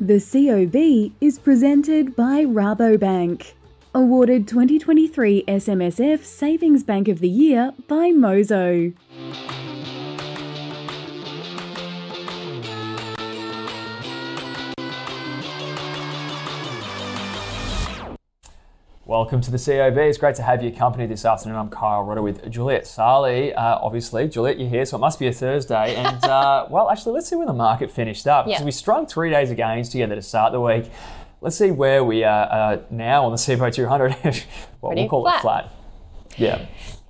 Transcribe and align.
The 0.00 0.18
COB 0.18 1.12
is 1.20 1.38
presented 1.38 2.16
by 2.16 2.44
Rabobank. 2.44 3.52
Awarded 3.94 4.48
2023 4.48 5.44
SMSF 5.46 6.24
Savings 6.24 6.82
Bank 6.82 7.06
of 7.06 7.20
the 7.20 7.28
Year 7.28 7.72
by 7.86 8.10
Mozo. 8.10 8.92
Welcome 19.06 19.42
to 19.42 19.50
the 19.50 19.58
COB. 19.58 19.98
It's 19.98 20.16
great 20.16 20.34
to 20.36 20.42
have 20.42 20.62
your 20.62 20.72
company 20.72 21.06
this 21.06 21.26
afternoon. 21.26 21.58
I'm 21.58 21.68
Kyle 21.68 22.02
Rodda 22.06 22.22
with 22.22 22.50
Juliette 22.50 22.86
Saly. 22.86 23.52
Uh, 23.52 23.78
obviously, 23.82 24.26
Juliet, 24.28 24.58
you're 24.58 24.68
here, 24.70 24.86
so 24.86 24.96
it 24.96 25.00
must 25.00 25.18
be 25.18 25.26
a 25.26 25.32
Thursday. 25.32 25.94
And 25.94 26.24
uh, 26.24 26.66
well, 26.70 26.88
actually, 26.88 27.12
let's 27.12 27.28
see 27.28 27.36
where 27.36 27.46
the 27.46 27.52
market 27.52 27.90
finished 27.90 28.26
up 28.26 28.46
because 28.46 28.60
Yeah. 28.60 28.64
we 28.64 28.70
strung 28.70 29.06
three 29.06 29.28
days 29.28 29.50
of 29.50 29.58
gains 29.58 29.90
together 29.90 30.14
to 30.14 30.22
start 30.22 30.52
the 30.52 30.60
week. 30.60 30.90
Let's 31.42 31.56
see 31.56 31.70
where 31.70 32.02
we 32.02 32.24
are 32.24 32.48
uh, 32.50 32.78
now 32.88 33.26
on 33.26 33.32
the 33.32 33.36
CPO 33.36 33.74
200. 33.74 34.10
well, 34.80 34.92
Pretty 34.92 35.02
we'll 35.02 35.08
call 35.10 35.22
flat. 35.24 35.36
it 35.36 35.42
flat. 35.42 35.72
Yeah. 36.38 36.66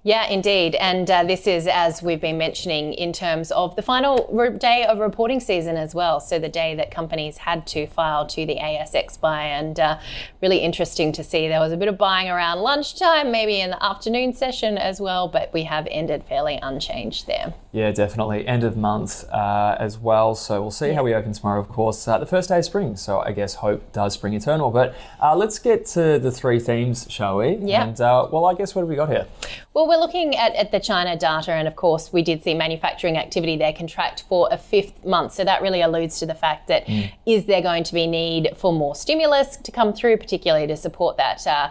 Yeah, 0.06 0.26
indeed. 0.26 0.74
And 0.74 1.10
uh, 1.10 1.24
this 1.24 1.46
is, 1.46 1.66
as 1.66 2.02
we've 2.02 2.20
been 2.20 2.36
mentioning, 2.36 2.92
in 2.92 3.10
terms 3.10 3.50
of 3.50 3.74
the 3.74 3.80
final 3.80 4.28
re- 4.30 4.50
day 4.50 4.84
of 4.84 4.98
reporting 4.98 5.40
season 5.40 5.78
as 5.78 5.94
well. 5.94 6.20
So, 6.20 6.38
the 6.38 6.48
day 6.50 6.74
that 6.74 6.90
companies 6.90 7.38
had 7.38 7.66
to 7.68 7.86
file 7.86 8.26
to 8.26 8.44
the 8.44 8.56
ASX 8.56 9.18
by. 9.18 9.44
And 9.44 9.80
uh, 9.80 9.98
really 10.42 10.58
interesting 10.58 11.10
to 11.12 11.24
see 11.24 11.48
there 11.48 11.58
was 11.58 11.72
a 11.72 11.78
bit 11.78 11.88
of 11.88 11.96
buying 11.96 12.28
around 12.28 12.60
lunchtime, 12.60 13.32
maybe 13.32 13.60
in 13.60 13.70
the 13.70 13.82
afternoon 13.82 14.34
session 14.34 14.76
as 14.76 15.00
well, 15.00 15.26
but 15.26 15.50
we 15.54 15.64
have 15.64 15.88
ended 15.90 16.22
fairly 16.24 16.58
unchanged 16.60 17.26
there. 17.26 17.54
Yeah, 17.72 17.90
definitely. 17.90 18.46
End 18.46 18.62
of 18.62 18.76
month 18.76 19.24
uh, 19.30 19.76
as 19.80 19.96
well. 19.96 20.34
So 20.34 20.60
we'll 20.60 20.70
see 20.70 20.92
how 20.92 21.02
we 21.02 21.14
open 21.14 21.32
tomorrow, 21.32 21.60
of 21.60 21.68
course. 21.70 22.06
Uh, 22.06 22.18
the 22.18 22.26
first 22.26 22.50
day 22.50 22.58
of 22.58 22.66
spring. 22.66 22.96
So 22.96 23.20
I 23.20 23.32
guess 23.32 23.54
hope 23.54 23.90
does 23.92 24.12
spring 24.12 24.34
eternal. 24.34 24.70
But 24.70 24.94
uh, 25.22 25.34
let's 25.34 25.58
get 25.58 25.86
to 25.86 26.18
the 26.18 26.30
three 26.30 26.60
themes, 26.60 27.06
shall 27.08 27.38
we? 27.38 27.54
Yeah. 27.56 27.86
And 27.86 27.98
uh, 27.98 28.28
well, 28.30 28.44
I 28.44 28.54
guess 28.54 28.74
what 28.74 28.82
have 28.82 28.88
we 28.90 28.96
got 28.96 29.08
here? 29.08 29.26
Well, 29.74 29.88
we're 29.88 29.98
looking 29.98 30.36
at, 30.36 30.54
at 30.54 30.70
the 30.70 30.78
China 30.78 31.18
data, 31.18 31.50
and 31.50 31.66
of 31.66 31.74
course, 31.74 32.12
we 32.12 32.22
did 32.22 32.44
see 32.44 32.54
manufacturing 32.54 33.16
activity 33.16 33.56
there 33.56 33.72
contract 33.72 34.22
for 34.28 34.48
a 34.52 34.56
fifth 34.56 35.04
month. 35.04 35.32
So 35.32 35.42
that 35.44 35.62
really 35.62 35.80
alludes 35.80 36.20
to 36.20 36.26
the 36.26 36.34
fact 36.34 36.68
that 36.68 36.88
is 37.26 37.46
there 37.46 37.60
going 37.60 37.82
to 37.82 37.92
be 37.92 38.06
need 38.06 38.56
for 38.56 38.72
more 38.72 38.94
stimulus 38.94 39.56
to 39.56 39.72
come 39.72 39.92
through, 39.92 40.18
particularly 40.18 40.68
to 40.68 40.76
support 40.76 41.16
that 41.16 41.44
uh, 41.44 41.70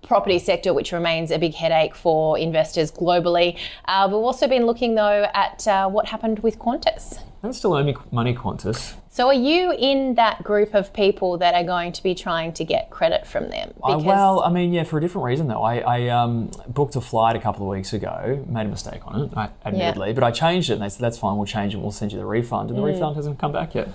property 0.00 0.38
sector, 0.38 0.72
which 0.72 0.92
remains 0.92 1.30
a 1.30 1.38
big 1.38 1.52
headache 1.52 1.94
for 1.94 2.38
investors 2.38 2.90
globally. 2.90 3.58
Uh, 3.84 4.08
we've 4.10 4.16
also 4.16 4.48
been 4.48 4.64
looking, 4.64 4.94
though, 4.94 5.26
at 5.34 5.68
uh, 5.68 5.86
what 5.90 6.08
happened 6.08 6.38
with 6.38 6.58
Qantas. 6.58 7.18
Don't 7.42 7.52
still 7.54 7.74
owe 7.74 7.82
me 7.82 7.96
money, 8.12 8.34
Qantas. 8.36 8.94
So, 9.10 9.26
are 9.26 9.34
you 9.34 9.72
in 9.76 10.14
that 10.14 10.44
group 10.44 10.74
of 10.74 10.92
people 10.92 11.38
that 11.38 11.54
are 11.54 11.64
going 11.64 11.90
to 11.92 12.02
be 12.02 12.14
trying 12.14 12.52
to 12.54 12.64
get 12.64 12.88
credit 12.88 13.26
from 13.26 13.50
them? 13.50 13.74
Uh, 13.82 14.00
well, 14.02 14.40
I 14.40 14.48
mean, 14.48 14.72
yeah, 14.72 14.84
for 14.84 14.96
a 14.98 15.00
different 15.00 15.24
reason 15.24 15.48
though. 15.48 15.62
I, 15.62 15.78
I 15.78 16.08
um, 16.08 16.52
booked 16.68 16.94
a 16.94 17.00
flight 17.00 17.34
a 17.34 17.40
couple 17.40 17.66
of 17.66 17.76
weeks 17.76 17.92
ago, 17.92 18.44
made 18.48 18.66
a 18.66 18.68
mistake 18.68 19.00
on 19.04 19.22
it, 19.22 19.30
I, 19.36 19.50
admittedly, 19.66 20.12
but 20.12 20.22
I 20.22 20.30
changed 20.30 20.70
it 20.70 20.74
and 20.74 20.82
they 20.82 20.88
said, 20.88 21.00
that's 21.00 21.18
fine, 21.18 21.36
we'll 21.36 21.44
change 21.46 21.74
it, 21.74 21.78
we'll 21.78 21.90
send 21.90 22.12
you 22.12 22.18
the 22.18 22.24
refund. 22.24 22.70
And 22.70 22.78
the 22.78 22.82
Mm. 22.82 22.92
refund 22.92 23.16
hasn't 23.16 23.38
come 23.40 23.52
back 23.52 23.74
yet. 23.74 23.88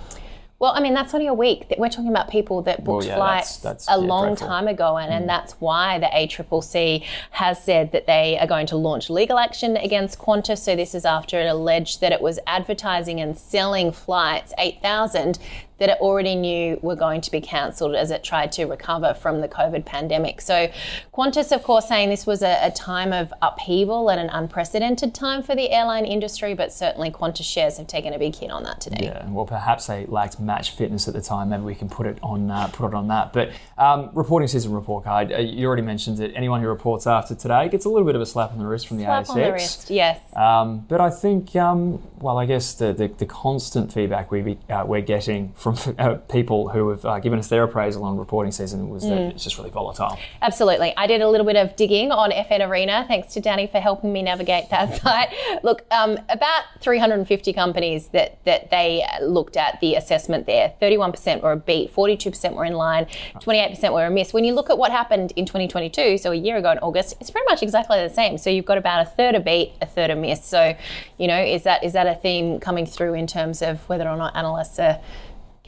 Well, 0.60 0.72
I 0.74 0.80
mean, 0.80 0.92
that's 0.92 1.14
only 1.14 1.28
a 1.28 1.34
week. 1.34 1.68
That 1.68 1.78
We're 1.78 1.88
talking 1.88 2.10
about 2.10 2.28
people 2.28 2.62
that 2.62 2.82
booked 2.82 3.06
yeah, 3.06 3.14
flights 3.14 3.58
that's- 3.58 3.86
that's, 3.86 3.88
a 3.88 4.00
yeah, 4.00 4.08
long 4.08 4.26
dreadful. 4.28 4.48
time 4.48 4.66
ago, 4.66 4.96
and, 4.96 5.12
and 5.12 5.24
mm. 5.24 5.28
that's 5.28 5.52
why 5.60 6.00
the 6.00 6.06
ACCC 6.06 7.04
has 7.30 7.62
said 7.62 7.92
that 7.92 8.06
they 8.06 8.36
are 8.40 8.46
going 8.46 8.66
to 8.66 8.76
launch 8.76 9.08
legal 9.08 9.38
action 9.38 9.76
against 9.76 10.18
Qantas. 10.18 10.58
So 10.58 10.74
this 10.74 10.96
is 10.96 11.04
after 11.04 11.40
it 11.40 11.46
alleged 11.46 12.00
that 12.00 12.10
it 12.10 12.20
was 12.20 12.40
advertising 12.46 13.20
and 13.20 13.38
selling 13.38 13.92
flights, 13.92 14.52
8,000, 14.58 15.38
that 15.78 15.88
it 15.88 15.98
already 16.00 16.34
knew 16.34 16.78
were 16.82 16.96
going 16.96 17.20
to 17.20 17.30
be 17.30 17.40
cancelled 17.40 17.94
as 17.94 18.10
it 18.10 18.24
tried 18.24 18.52
to 18.52 18.64
recover 18.66 19.14
from 19.14 19.40
the 19.40 19.48
COVID 19.48 19.84
pandemic. 19.84 20.40
So 20.40 20.70
Qantas, 21.14 21.52
of 21.52 21.62
course, 21.62 21.88
saying 21.88 22.08
this 22.08 22.26
was 22.26 22.42
a, 22.42 22.58
a 22.62 22.70
time 22.70 23.12
of 23.12 23.32
upheaval 23.42 24.10
and 24.10 24.20
an 24.20 24.28
unprecedented 24.30 25.14
time 25.14 25.42
for 25.42 25.54
the 25.54 25.70
airline 25.70 26.04
industry, 26.04 26.54
but 26.54 26.72
certainly 26.72 27.10
Qantas 27.10 27.44
shares 27.44 27.78
have 27.78 27.86
taken 27.86 28.12
a 28.12 28.18
big 28.18 28.34
hit 28.34 28.50
on 28.50 28.64
that 28.64 28.80
today. 28.80 29.06
Yeah, 29.06 29.28
well, 29.30 29.46
perhaps 29.46 29.86
they 29.86 30.06
lacked 30.06 30.40
match 30.40 30.72
fitness 30.72 31.08
at 31.08 31.14
the 31.14 31.22
time. 31.22 31.50
Maybe 31.50 31.62
we 31.62 31.74
can 31.74 31.88
put 31.88 32.06
it 32.06 32.18
on 32.22 32.50
uh, 32.50 32.68
put 32.68 32.88
it 32.88 32.94
on 32.94 33.08
that. 33.08 33.32
But 33.32 33.50
um, 33.76 34.10
reporting 34.14 34.48
season 34.48 34.72
report 34.72 35.04
card. 35.04 35.32
Uh, 35.32 35.38
you 35.38 35.66
already 35.66 35.82
mentioned 35.82 36.20
it. 36.20 36.32
Anyone 36.34 36.60
who 36.60 36.68
reports 36.68 37.06
after 37.06 37.34
today 37.34 37.68
gets 37.68 37.84
a 37.84 37.88
little 37.88 38.06
bit 38.06 38.14
of 38.14 38.20
a 38.20 38.26
slap 38.26 38.52
on 38.52 38.58
the 38.58 38.66
wrist 38.66 38.88
from 38.88 38.98
the 38.98 39.04
Slap 39.04 39.24
ASX. 39.24 39.30
on 39.30 39.36
the 39.38 39.52
wrist, 39.52 39.90
yes. 39.90 40.20
Um, 40.34 40.80
but 40.88 41.00
I 41.00 41.10
think, 41.10 41.54
um, 41.56 42.02
well, 42.20 42.38
I 42.38 42.46
guess 42.46 42.74
the, 42.74 42.92
the, 42.92 43.08
the 43.08 43.26
constant 43.26 43.92
feedback 43.92 44.30
we 44.30 44.42
be, 44.42 44.58
uh, 44.68 44.84
we're 44.86 45.00
getting 45.00 45.52
from 45.52 45.67
uh, 45.98 46.14
people 46.30 46.68
who 46.68 46.90
have 46.90 47.04
uh, 47.04 47.18
given 47.20 47.38
us 47.38 47.48
their 47.48 47.64
appraisal 47.64 48.04
on 48.04 48.16
reporting 48.16 48.52
season 48.52 48.88
was 48.90 49.02
that 49.04 49.08
Mm. 49.18 49.30
it's 49.30 49.44
just 49.44 49.58
really 49.58 49.70
volatile. 49.70 50.18
Absolutely. 50.42 50.92
I 50.96 51.06
did 51.06 51.20
a 51.22 51.28
little 51.28 51.46
bit 51.46 51.56
of 51.56 51.74
digging 51.76 52.10
on 52.12 52.30
FN 52.30 52.66
Arena. 52.68 53.04
Thanks 53.08 53.32
to 53.34 53.40
Danny 53.40 53.66
for 53.66 53.80
helping 53.80 54.12
me 54.12 54.22
navigate 54.22 54.70
that 54.70 54.96
site. 55.02 55.28
Look, 55.62 55.84
um, 55.90 56.18
about 56.28 56.64
350 56.80 57.52
companies 57.52 58.08
that, 58.08 58.38
that 58.44 58.70
they 58.70 59.04
looked 59.22 59.56
at 59.56 59.80
the 59.80 59.94
assessment 59.94 60.46
there. 60.46 60.72
31% 60.80 61.42
were 61.42 61.52
a 61.52 61.56
beat, 61.56 61.94
42% 61.94 62.54
were 62.54 62.64
in 62.64 62.74
line, 62.74 63.06
28% 63.40 63.92
were 63.92 64.06
a 64.06 64.10
miss. 64.10 64.32
When 64.32 64.44
you 64.44 64.54
look 64.54 64.70
at 64.70 64.78
what 64.78 64.90
happened 64.92 65.32
in 65.36 65.44
2022, 65.46 66.18
so 66.18 66.32
a 66.32 66.34
year 66.34 66.56
ago 66.56 66.70
in 66.72 66.78
August, 66.78 67.14
it's 67.20 67.30
pretty 67.30 67.46
much 67.48 67.62
exactly 67.62 67.98
the 68.06 68.12
same. 68.12 68.38
So 68.38 68.50
you've 68.50 68.64
got 68.66 68.78
about 68.78 69.06
a 69.06 69.10
third 69.10 69.34
a 69.34 69.40
beat, 69.40 69.72
a 69.80 69.86
third 69.86 70.10
a 70.10 70.16
miss. 70.16 70.44
So, 70.44 70.76
you 71.18 71.26
know, 71.26 71.38
is 71.40 71.62
that 71.64 71.82
is 71.84 71.92
that 71.94 72.06
a 72.06 72.14
theme 72.14 72.60
coming 72.60 72.86
through 72.86 73.14
in 73.14 73.26
terms 73.26 73.62
of 73.62 73.86
whether 73.88 74.08
or 74.08 74.16
not 74.16 74.36
analysts 74.36 74.78
are 74.78 74.98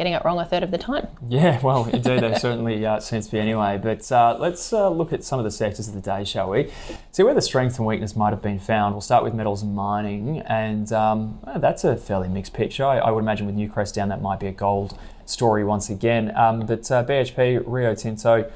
getting 0.00 0.14
it 0.14 0.24
wrong 0.24 0.38
a 0.38 0.46
third 0.46 0.62
of 0.62 0.70
the 0.70 0.78
time? 0.78 1.06
Yeah, 1.28 1.60
well, 1.60 1.84
indeed, 1.92 2.20
they 2.20 2.34
certainly 2.36 2.86
uh, 2.86 3.00
seems 3.00 3.26
to 3.26 3.32
be 3.32 3.38
anyway. 3.38 3.78
But 3.82 4.10
uh, 4.10 4.34
let's 4.40 4.72
uh, 4.72 4.88
look 4.88 5.12
at 5.12 5.22
some 5.22 5.38
of 5.38 5.44
the 5.44 5.50
sectors 5.50 5.88
of 5.88 5.94
the 5.94 6.00
day, 6.00 6.24
shall 6.24 6.48
we? 6.48 6.72
See 7.12 7.22
where 7.22 7.34
the 7.34 7.42
strength 7.42 7.76
and 7.76 7.86
weakness 7.86 8.16
might 8.16 8.30
have 8.30 8.40
been 8.40 8.58
found. 8.58 8.94
We'll 8.94 9.02
start 9.02 9.24
with 9.24 9.34
metals 9.34 9.62
and 9.62 9.74
mining, 9.74 10.40
and 10.40 10.90
um, 10.90 11.38
uh, 11.44 11.58
that's 11.58 11.84
a 11.84 11.98
fairly 11.98 12.28
mixed 12.28 12.54
picture. 12.54 12.86
I, 12.86 12.96
I 12.96 13.10
would 13.10 13.20
imagine 13.20 13.44
with 13.44 13.56
Newcrest 13.56 13.92
down, 13.92 14.08
that 14.08 14.22
might 14.22 14.40
be 14.40 14.46
a 14.46 14.52
gold 14.52 14.98
story 15.26 15.64
once 15.64 15.90
again. 15.90 16.34
Um, 16.34 16.60
but 16.60 16.90
uh, 16.90 17.04
BHP, 17.04 17.62
Rio 17.66 17.94
Tinto, 17.94 18.50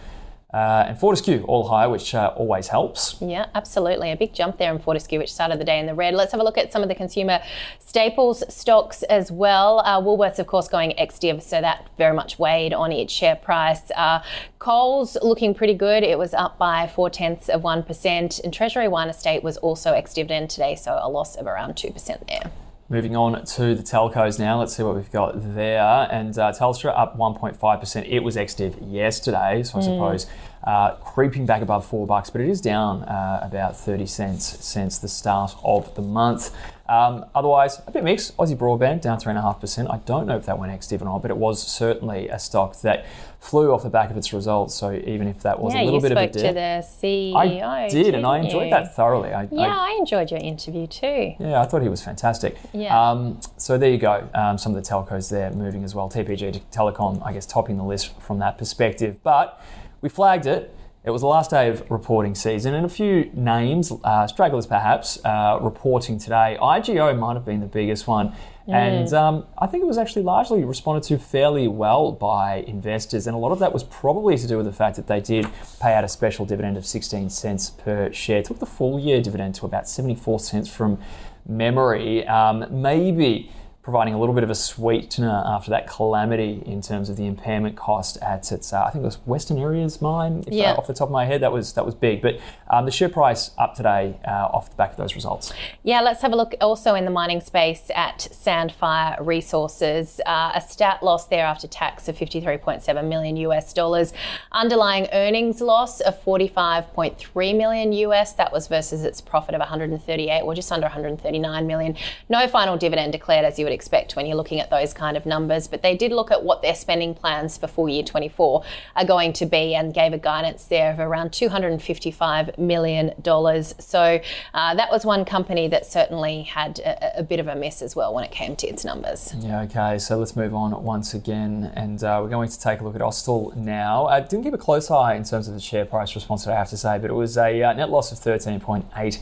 uh, 0.55 0.85
and 0.87 0.97
Fortescue 0.97 1.43
all 1.49 1.67
higher, 1.67 1.91
which 1.91 2.15
uh, 2.15 2.33
always 2.37 2.69
helps. 2.69 3.21
Yeah, 3.21 3.47
absolutely. 3.57 4.13
A 4.13 4.17
big 4.17 4.33
jump 4.33 4.57
there 4.57 4.73
in 4.73 4.79
Fortescue, 4.79 5.19
which 5.19 5.33
started 5.33 5.59
the 5.59 5.65
day 5.65 5.81
in 5.81 5.87
the 5.87 5.95
red. 5.95 6.15
Let's 6.15 6.31
have 6.31 6.41
a 6.41 6.45
look 6.45 6.57
at 6.57 6.73
some 6.73 6.81
of 6.81 6.89
the 6.89 6.95
consumer 6.95 7.41
staples 7.81 8.45
stocks 8.49 9.03
as 9.05 9.33
well. 9.33 9.81
Uh, 9.81 10.01
Woolworths, 10.01 10.39
of 10.39 10.47
course, 10.47 10.69
going 10.69 10.97
ex-div, 10.97 11.43
so 11.43 11.61
that 11.61 11.89
very 11.99 12.15
much 12.15 12.39
weighed 12.39 12.73
on 12.73 12.93
its 12.93 13.13
share 13.13 13.35
price. 13.35 13.91
Uh, 13.97 14.23
Coles 14.61 15.17
looking 15.23 15.55
pretty 15.55 15.75
good. 15.75 16.05
It 16.05 16.19
was 16.19 16.33
up 16.33 16.57
by 16.57 16.87
four 16.87 17.11
tenths 17.11 17.49
of 17.49 17.63
1%. 17.63 18.45
And 18.45 18.55
Treasury 18.55 18.87
Wine 18.87 19.09
Estate 19.09 19.43
was 19.43 19.57
also 19.57 19.93
ex-dividend 19.93 20.51
today, 20.51 20.77
so 20.77 21.01
a 21.03 21.11
loss 21.11 21.35
of 21.35 21.49
around 21.49 21.75
2% 21.75 22.29
there. 22.29 22.53
Moving 22.91 23.17
on 23.17 23.43
to 23.47 23.75
the 23.75 23.83
telcos 23.83 24.39
now. 24.39 24.59
Let's 24.61 24.77
see 24.77 24.83
what 24.83 24.95
we've 24.95 25.11
got 25.11 25.33
there. 25.55 26.07
And 26.13 26.39
uh, 26.39 26.53
Telstra 26.53 26.93
up 26.97 27.17
1.5%. 27.17 28.07
It 28.07 28.21
was 28.21 28.37
ex-div 28.37 28.77
yesterday, 28.83 29.63
so 29.63 29.79
I 29.79 29.81
Mm. 29.81 29.85
suppose 29.85 30.27
uh, 30.65 30.91
creeping 30.97 31.47
back 31.47 31.63
above 31.63 31.87
four 31.87 32.07
bucks, 32.07 32.29
but 32.29 32.43
it 32.43 32.49
is 32.49 32.61
down 32.61 33.03
uh, 33.05 33.41
about 33.43 33.75
30 33.77 34.05
cents 34.07 34.45
since 34.65 34.99
the 34.99 35.09
start 35.09 35.55
of 35.65 35.95
the 35.95 36.03
month. 36.03 36.55
Um, 36.87 37.25
otherwise, 37.35 37.81
a 37.87 37.91
bit 37.91 38.05
mixed. 38.05 38.37
Aussie 38.37 38.57
Broadband 38.57 39.01
down 39.01 39.19
3.5%. 39.19 39.91
I 39.91 39.99
don't 39.99 40.27
know 40.27 40.37
if 40.37 40.45
that 40.47 40.59
went 40.59 40.71
ex-div 40.71 41.01
or 41.01 41.07
not, 41.07 41.23
but 41.23 41.31
it 41.31 41.37
was 41.37 41.67
certainly 41.67 42.29
a 42.29 42.39
stock 42.39 42.79
that 42.83 43.07
flew 43.41 43.73
off 43.73 43.83
the 43.83 43.91
back 43.91 44.11
of 44.11 44.17
its 44.17 44.33
results. 44.33 44.75
So 44.75 44.93
even 44.93 45.29
if 45.29 45.43
that 45.43 45.59
was 45.59 45.75
yeah, 45.75 45.83
a 45.83 45.85
little 45.85 46.01
bit 46.01 46.13
of 46.13 46.19
a 46.19 46.23
spoke 46.23 46.33
to 46.33 46.39
dip, 46.41 46.55
the 46.55 46.87
CEO. 46.87 47.63
I 47.63 47.89
did, 47.89 48.15
and 48.15 48.27
I 48.27 48.39
enjoyed 48.39 48.65
you? 48.65 48.71
that 48.71 48.95
thoroughly. 48.95 49.33
I, 49.33 49.49
Yeah, 49.51 49.75
I 49.75 49.95
I 49.95 49.97
enjoyed 49.99 50.31
your 50.31 50.41
interview 50.41 50.87
too. 50.87 51.35
yeah, 51.39 51.61
I 51.61 51.67
thought 51.67 51.83
he 51.83 51.89
was 51.89 52.03
fantastic. 52.03 52.57
Yeah. 52.73 52.99
Um, 52.99 53.41
so 53.57 53.79
there 53.79 53.91
you 53.91 53.99
go. 53.99 54.29
Um, 54.35 54.59
some 54.59 54.75
of 54.75 54.83
the 54.83 54.89
telcos 54.89 55.31
there 55.31 55.51
moving 55.53 55.85
as 55.85 55.95
well. 55.95 56.09
TPG 56.11 56.61
Telecom, 56.73 57.25
I 57.25 57.33
guess, 57.33 57.47
topping 57.47 57.77
the 57.77 57.85
list 57.85 58.19
from 58.21 58.39
that 58.41 58.59
perspective. 58.59 59.23
But 59.23 59.61
we 60.01 60.09
flagged 60.09 60.47
it. 60.47 60.75
It 61.05 61.11
was 61.11 61.21
the 61.21 61.27
last 61.27 61.51
day 61.51 61.69
of 61.69 61.91
reporting 61.91 62.35
season, 62.35 62.73
and 62.73 62.87
a 62.87 62.89
few 62.89 63.31
names, 63.35 63.93
uh, 64.05 64.27
stragglers 64.27 64.67
perhaps, 64.67 65.23
uh, 65.23 65.59
reporting 65.61 66.19
today. 66.19 66.57
IGO 66.59 67.19
might 67.19 67.35
have 67.35 67.45
been 67.45 67.61
the 67.61 67.67
biggest 67.67 68.07
one. 68.07 68.33
And 68.67 69.13
um, 69.13 69.45
I 69.59 69.67
think 69.67 69.83
it 69.83 69.87
was 69.87 69.99
actually 69.99 70.23
largely 70.23 70.65
responded 70.65 71.03
to 71.09 71.19
fairly 71.19 71.69
well 71.69 72.13
by 72.13 72.65
investors. 72.67 73.27
And 73.27 73.37
a 73.37 73.39
lot 73.39 73.53
of 73.53 73.59
that 73.59 73.75
was 73.75 73.85
probably 73.85 74.39
to 74.39 74.49
do 74.49 74.57
with 74.57 74.65
the 74.65 74.73
fact 74.73 74.97
that 74.97 75.07
they 75.07 75.21
did 75.21 75.47
pay 75.79 75.93
out 75.93 76.05
a 76.05 76.09
special 76.09 76.47
dividend 76.47 76.79
of 76.79 76.87
16 76.87 77.29
cents 77.29 77.69
per 77.69 78.11
share. 78.11 78.43
Took 78.43 78.61
the 78.61 78.67
full 78.67 78.99
year 78.99 79.21
dividend 79.21 79.57
to 79.57 79.67
about 79.67 79.87
74 79.87 80.41
cents 80.41 80.75
from 80.75 80.99
memory. 81.47 82.27
Um, 82.27 82.65
maybe 82.71 83.53
providing 83.85 84.15
a 84.15 84.19
little 84.19 84.35
bit 84.35 84.43
of 84.43 84.49
a 84.49 84.55
sweetener 84.55 85.43
after 85.47 85.69
that 85.71 85.87
calamity 85.87 86.63
in 86.65 86.81
terms 86.81 87.11
of 87.11 87.19
the 87.19 87.27
impairment 87.27 87.77
cost 87.77 88.17
at 88.23 88.51
its, 88.51 88.73
uh, 88.73 88.83
I 88.83 88.91
think 88.91 89.03
it 89.03 89.05
was 89.05 89.17
Western 89.27 89.59
Areas 89.59 90.01
mine, 90.01 90.43
if, 90.47 90.53
uh, 90.55 90.57
Yeah. 90.57 90.73
off 90.73 90.87
the 90.87 90.95
top 90.95 91.09
of 91.09 91.13
my 91.13 91.27
head. 91.27 91.43
That 91.43 91.53
was 91.53 91.75
that 91.75 91.85
was 91.85 91.95
big. 91.95 92.23
But 92.23 92.39
um, 92.71 92.87
the 92.87 92.91
share 92.91 93.11
price 93.11 93.51
up 93.59 93.75
today 93.75 94.19
uh, 94.27 94.31
off 94.55 94.71
the 94.71 94.77
back 94.77 94.93
of 94.93 94.97
those 94.97 95.15
results. 95.15 95.53
Yeah, 95.83 96.01
let's 96.01 96.23
have 96.23 96.33
a 96.33 96.37
look 96.37 96.55
also 96.63 96.95
in 96.95 97.05
the 97.05 97.11
mining 97.11 97.43
space 97.43 97.91
at 97.95 98.27
Sandfire 98.33 99.19
Resources. 99.21 100.19
Uh, 100.25 100.53
a 100.55 100.63
stat 100.63 101.03
loss 101.03 101.27
there 101.27 101.45
after 101.45 101.69
tax 101.69 102.09
of 102.09 102.17
53.7 102.17 103.05
million 103.07 103.37
US 103.37 103.75
dollars. 103.75 104.15
Underlying 104.53 105.09
earnings 105.13 105.61
loss 105.61 106.01
of 106.01 106.19
45.3 106.25 107.55
million 107.55 107.93
US. 107.93 108.33
That 108.33 108.51
was 108.51 108.67
versus 108.67 109.05
its 109.05 109.21
profit 109.21 109.55
of 109.55 109.59
138, 109.61 110.41
or 110.41 110.55
just 110.55 110.73
under 110.73 110.87
139 110.87 111.67
million. 111.67 111.97
No 112.31 112.49
final 112.49 112.79
dividend 112.79 113.13
declared, 113.13 113.45
as 113.45 113.59
you 113.59 113.67
would 113.67 113.74
expect 113.75 114.17
when 114.17 114.27
you're 114.27 114.37
looking 114.37 114.61
at 114.61 114.71
those 114.71 114.95
kind 114.95 115.17
of 115.17 115.27
numbers. 115.27 115.69
But 115.69 115.83
they 115.83 115.97
did 115.97 116.13
look 116.13 116.31
at 116.31 116.43
what 116.43 116.63
their 116.63 116.75
spending 116.75 117.15
plans 117.15 117.59
for 117.59 117.67
full 117.67 117.89
year 117.89 118.03
24 118.03 118.65
are 118.97 119.05
going 119.05 119.33
to 119.35 119.47
be 119.47 119.75
and 119.75 119.93
gave 119.93 120.13
a 120.13 120.19
guidance 120.19 120.65
there 120.65 120.93
of 120.93 121.01
around 121.01 121.33
255 121.33 122.57
million 122.59 123.13
dollars. 123.21 123.75
So 123.79 124.21
uh, 124.55 124.75
that 124.75 124.91
was 124.91 125.05
one 125.05 125.25
company 125.25 125.69
that 125.69 125.87
certainly 125.87 126.43
had 126.43 126.79
a, 126.79 127.21
a 127.21 127.23
bit 127.23 127.41
of 127.41 127.49
a 127.49 127.55
miss 127.55 127.83
as 127.83 127.95
well 127.95 128.15
when 128.15 128.25
it 128.25 128.31
came 128.31 128.57
to 128.57 128.67
its 128.67 128.85
numbers. 128.85 129.35
Yeah, 129.39 129.63
okay, 129.63 129.99
so 129.99 130.17
let's 130.19 130.37
move 130.37 130.55
on 130.55 130.83
once 130.83 131.15
again, 131.15 131.73
and 131.77 132.03
uh, 132.03 132.21
we're 132.23 132.29
going 132.29 132.49
to 132.49 132.61
take 132.61 132.81
a 132.81 132.85
look 132.85 132.95
at 132.95 133.01
Austal 133.01 133.55
now. 133.57 134.07
I 134.07 134.21
didn't 134.21 134.45
keep 134.45 134.55
a 134.55 134.59
close 134.59 134.91
eye 134.91 135.15
in 135.15 135.25
terms 135.25 135.49
of 135.49 135.55
the 135.55 135.61
share 135.61 135.85
price 135.85 136.15
response, 136.15 136.47
I 136.47 136.55
have 136.55 136.71
to 136.71 136.77
say, 136.77 136.99
but 136.99 137.11
it 137.11 137.15
was 137.15 137.37
a 137.37 137.63
uh, 137.63 137.73
net 137.73 137.91
loss 137.91 138.13
of 138.13 138.19
$13.8 138.19 139.19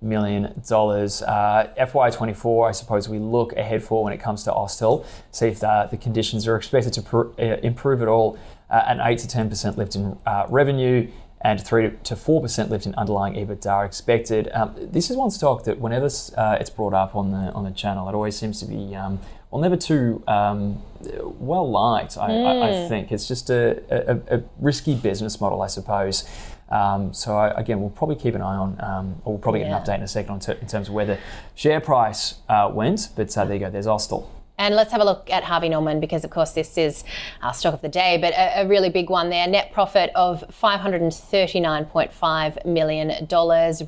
million. 0.00 0.46
Uh, 0.46 1.68
FY24, 1.78 2.68
I 2.68 2.72
suppose 2.72 3.08
we 3.08 3.18
look 3.18 3.52
ahead 3.54 3.82
for 3.82 4.04
when 4.04 4.12
it 4.12 4.18
comes 4.18 4.44
to 4.44 4.50
Austal, 4.50 5.04
see 5.30 5.46
if 5.46 5.60
the, 5.60 5.88
the 5.90 5.96
conditions 5.96 6.46
are 6.46 6.56
expected 6.56 6.92
to 6.94 7.02
pr- 7.02 7.28
uh, 7.38 7.58
improve 7.62 8.02
at 8.02 8.08
all. 8.08 8.38
Uh, 8.68 8.82
an 8.86 9.00
8 9.00 9.18
to 9.20 9.28
10% 9.28 9.76
lift 9.76 9.94
in 9.94 10.18
uh, 10.26 10.46
revenue, 10.48 11.08
and 11.42 11.64
3 11.64 11.90
to 12.02 12.14
4% 12.14 12.70
lift 12.70 12.86
in 12.86 12.94
underlying 12.96 13.34
EBITDA 13.34 13.86
expected. 13.86 14.50
Um, 14.52 14.74
this 14.76 15.10
is 15.10 15.16
one 15.16 15.30
stock 15.30 15.64
that 15.64 15.78
whenever 15.78 16.08
uh, 16.36 16.56
it's 16.58 16.70
brought 16.70 16.94
up 16.94 17.14
on 17.14 17.30
the 17.30 17.52
on 17.52 17.64
the 17.64 17.70
channel, 17.70 18.08
it 18.08 18.14
always 18.14 18.36
seems 18.36 18.58
to 18.60 18.66
be 18.66 18.96
um, 18.96 19.20
well, 19.50 19.60
never 19.62 19.76
too 19.76 20.22
um, 20.26 20.82
well 21.22 21.70
liked. 21.70 22.18
I, 22.18 22.32
I, 22.32 22.84
I 22.84 22.88
think 22.88 23.12
it's 23.12 23.28
just 23.28 23.50
a, 23.50 23.80
a, 23.90 24.38
a 24.38 24.42
risky 24.58 24.94
business 24.94 25.40
model, 25.40 25.62
I 25.62 25.68
suppose. 25.68 26.24
Um, 26.68 27.12
so 27.14 27.36
I, 27.36 27.60
again, 27.60 27.80
we'll 27.80 27.90
probably 27.90 28.16
keep 28.16 28.34
an 28.34 28.42
eye 28.42 28.56
on, 28.56 28.76
um, 28.80 29.22
or 29.24 29.34
we'll 29.34 29.40
probably 29.40 29.60
get 29.60 29.70
an 29.70 29.80
update 29.82 29.96
in 29.98 30.02
a 30.02 30.08
second 30.08 30.32
on 30.32 30.40
ter- 30.40 30.58
in 30.60 30.66
terms 30.66 30.88
of 30.88 30.94
where 30.94 31.06
the 31.06 31.18
share 31.54 31.80
price 31.80 32.34
uh, 32.48 32.70
went. 32.72 33.10
But 33.14 33.36
uh, 33.36 33.44
there 33.44 33.54
you 33.54 33.60
go. 33.60 33.70
There's 33.70 33.86
Austal. 33.86 34.26
And 34.58 34.74
let's 34.74 34.90
have 34.92 35.02
a 35.02 35.04
look 35.04 35.28
at 35.30 35.44
Harvey 35.44 35.68
Norman 35.68 36.00
because, 36.00 36.24
of 36.24 36.30
course, 36.30 36.52
this 36.52 36.78
is 36.78 37.04
our 37.42 37.52
stock 37.52 37.74
of 37.74 37.82
the 37.82 37.90
day, 37.90 38.16
but 38.18 38.32
a, 38.32 38.62
a 38.62 38.66
really 38.66 38.88
big 38.88 39.10
one 39.10 39.28
there. 39.28 39.46
Net 39.46 39.70
profit 39.70 40.10
of 40.14 40.42
$539.5 40.62 42.64
million. 42.64 43.28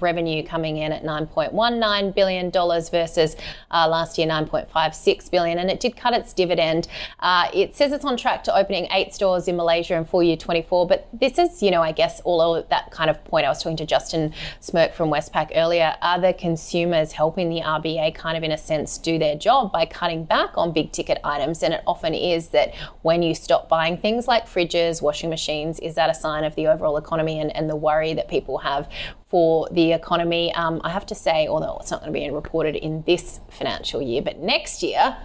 Revenue 0.00 0.46
coming 0.46 0.76
in 0.76 0.92
at 0.92 1.04
$9.19 1.04 2.14
billion 2.14 2.50
versus 2.50 3.34
uh, 3.70 3.88
last 3.88 4.18
year 4.18 4.28
9.56 4.28 5.30
billion. 5.30 5.58
And 5.58 5.70
it 5.70 5.80
did 5.80 5.96
cut 5.96 6.12
its 6.12 6.34
dividend. 6.34 6.86
Uh, 7.20 7.48
it 7.54 7.74
says 7.74 7.92
it's 7.92 8.04
on 8.04 8.18
track 8.18 8.44
to 8.44 8.54
opening 8.54 8.88
eight 8.92 9.14
stores 9.14 9.48
in 9.48 9.56
Malaysia 9.56 9.94
in 9.94 10.04
full 10.04 10.22
year 10.22 10.36
24. 10.36 10.86
But 10.86 11.08
this 11.14 11.38
is, 11.38 11.62
you 11.62 11.70
know, 11.70 11.80
I 11.82 11.92
guess 11.92 12.20
all 12.20 12.54
of 12.54 12.68
that 12.68 12.90
kind 12.90 13.08
of 13.08 13.24
point. 13.24 13.46
I 13.46 13.48
was 13.48 13.62
talking 13.62 13.78
to 13.78 13.86
Justin 13.86 14.34
Smirk 14.60 14.92
from 14.92 15.10
Westpac 15.10 15.52
earlier. 15.54 15.96
Are 16.02 16.20
the 16.20 16.34
consumers 16.34 17.12
helping 17.12 17.48
the 17.48 17.62
RBA 17.62 18.14
kind 18.14 18.36
of, 18.36 18.42
in 18.42 18.52
a 18.52 18.58
sense, 18.58 18.98
do 18.98 19.18
their 19.18 19.34
job 19.34 19.72
by 19.72 19.86
cutting 19.86 20.24
back 20.24 20.57
on 20.58 20.72
big 20.72 20.92
ticket 20.92 21.18
items? 21.24 21.62
And 21.62 21.74
it 21.74 21.82
often 21.86 22.14
is 22.14 22.48
that 22.48 22.74
when 23.02 23.22
you 23.22 23.34
stop 23.34 23.68
buying 23.68 23.96
things 23.96 24.28
like 24.28 24.46
fridges, 24.46 25.00
washing 25.00 25.30
machines, 25.30 25.78
is 25.80 25.94
that 25.94 26.10
a 26.10 26.14
sign 26.14 26.44
of 26.44 26.54
the 26.54 26.66
overall 26.66 26.96
economy 26.96 27.40
and, 27.40 27.54
and 27.56 27.68
the 27.68 27.76
worry 27.76 28.14
that 28.14 28.28
people 28.28 28.58
have 28.58 28.88
for 29.28 29.68
the 29.72 29.92
economy? 29.92 30.52
Um, 30.54 30.80
I 30.84 30.90
have 30.90 31.06
to 31.06 31.14
say, 31.14 31.48
although 31.48 31.78
it's 31.80 31.90
not 31.90 32.00
going 32.00 32.12
to 32.12 32.18
be 32.18 32.28
reported 32.30 32.76
in 32.76 33.02
this 33.02 33.40
financial 33.50 34.02
year, 34.02 34.22
but 34.22 34.38
next 34.38 34.82
year, 34.82 35.16